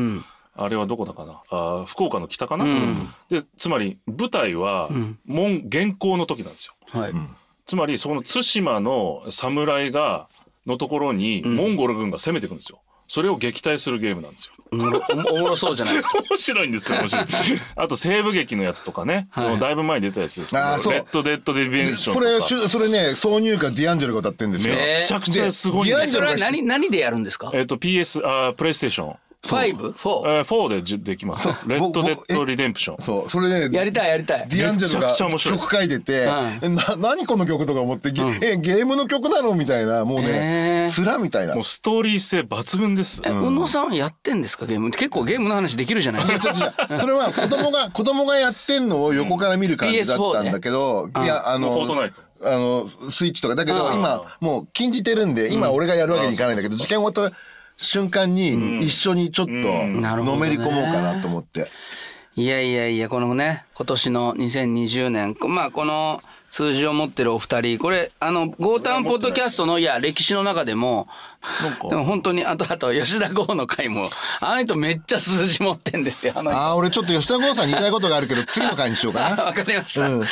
[0.56, 1.42] あれはどこだかな？
[1.50, 2.66] あ福岡の北かな、
[3.30, 4.90] でつまり舞台は、
[5.26, 6.74] 門現行の時なんですよ。
[6.90, 7.14] はい、
[7.66, 10.28] つまりそこの対馬の侍が
[10.66, 12.80] のところに、モンゴル軍が攻めてくるんですよ。
[13.08, 14.54] それを撃退するゲームなんですよ。
[14.72, 15.02] おもろ
[15.34, 16.18] おもろそうじゃないですか。
[16.30, 17.26] 面白いんですよ面白い。
[17.76, 19.60] あと西部劇のやつとかね、はい。
[19.60, 20.94] だいぶ前に出たやつですけどあーそう。
[20.94, 24.74] レッド・デッド・リデンプションそれそれね挿入歌ディアンジェロが歌ってるんですよ。
[24.76, 27.52] めちゃくちゃすごいんでですよそれは何何でやるんですか？
[27.54, 30.38] えっ、と PS あープレイステーション 5?4?
[30.38, 31.50] えー、4でじゅできます。
[31.68, 33.04] レッド・デッド・リデンプション。
[33.04, 33.30] そう。
[33.30, 34.48] それねやりたいやりたい。
[34.48, 39.54] ディアンジェロめちゃくちゃ面白いが曲書いてて、な何この曲とか思って、ゲえゲームの曲なの？
[39.54, 40.06] みたいな。
[40.06, 41.56] もうへねー面みたいな。
[41.56, 43.22] もうストーリー性抜群です。
[43.26, 44.66] え宇野さんはやってんですか？
[44.66, 44.92] ゲーム。
[44.92, 46.26] 結構ゲームの話できるじゃない？
[46.26, 46.56] ですか
[47.00, 52.22] それは子供が 子供がやってんのを横から見る感じだったんだけど、いやあのフォートナイト。
[52.46, 53.56] あのスイッチとか。
[53.56, 53.94] だけどうん。
[53.96, 57.36] 今もう禁じてるんで今俺がやるわけにいかないんだけど時間終わった
[57.84, 61.68] 瞬間に一緒にちょっとのめり込もうかなと思って。
[62.36, 66.20] いやいやいやこのね今年の2020年こまあこの
[66.54, 67.80] 数字を持ってるお二人。
[67.80, 71.08] これあのゴータンポッドキャストのいや歴史の中でも
[71.90, 79.42] でも本当にあとあと吉田剛の回もあの人めっちゃ数字持ってんですよあああ俺ちょっと吉田剛さんに言いたいことがあるけど次の回にしようかな。
[79.46, 80.28] わかりました、うん。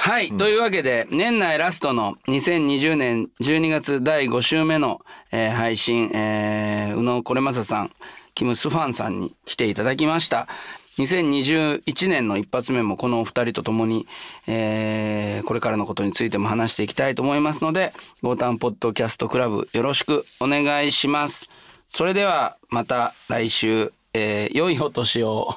[0.00, 7.90] はい、というわけで年内ラストの2020年12月第5週目の、えー配信、えー宇野これまささん
[8.34, 10.48] キム・スファンさんに来ていただきました
[10.98, 14.06] 2021年の一発目もこのお二人と共に、
[14.46, 21.48] えーこれからのことについても話していきたいと思いますのでゴータンポッドキャストクラブよろしくお願いします。
[21.90, 25.56] それではまた来週、えー良いお年を。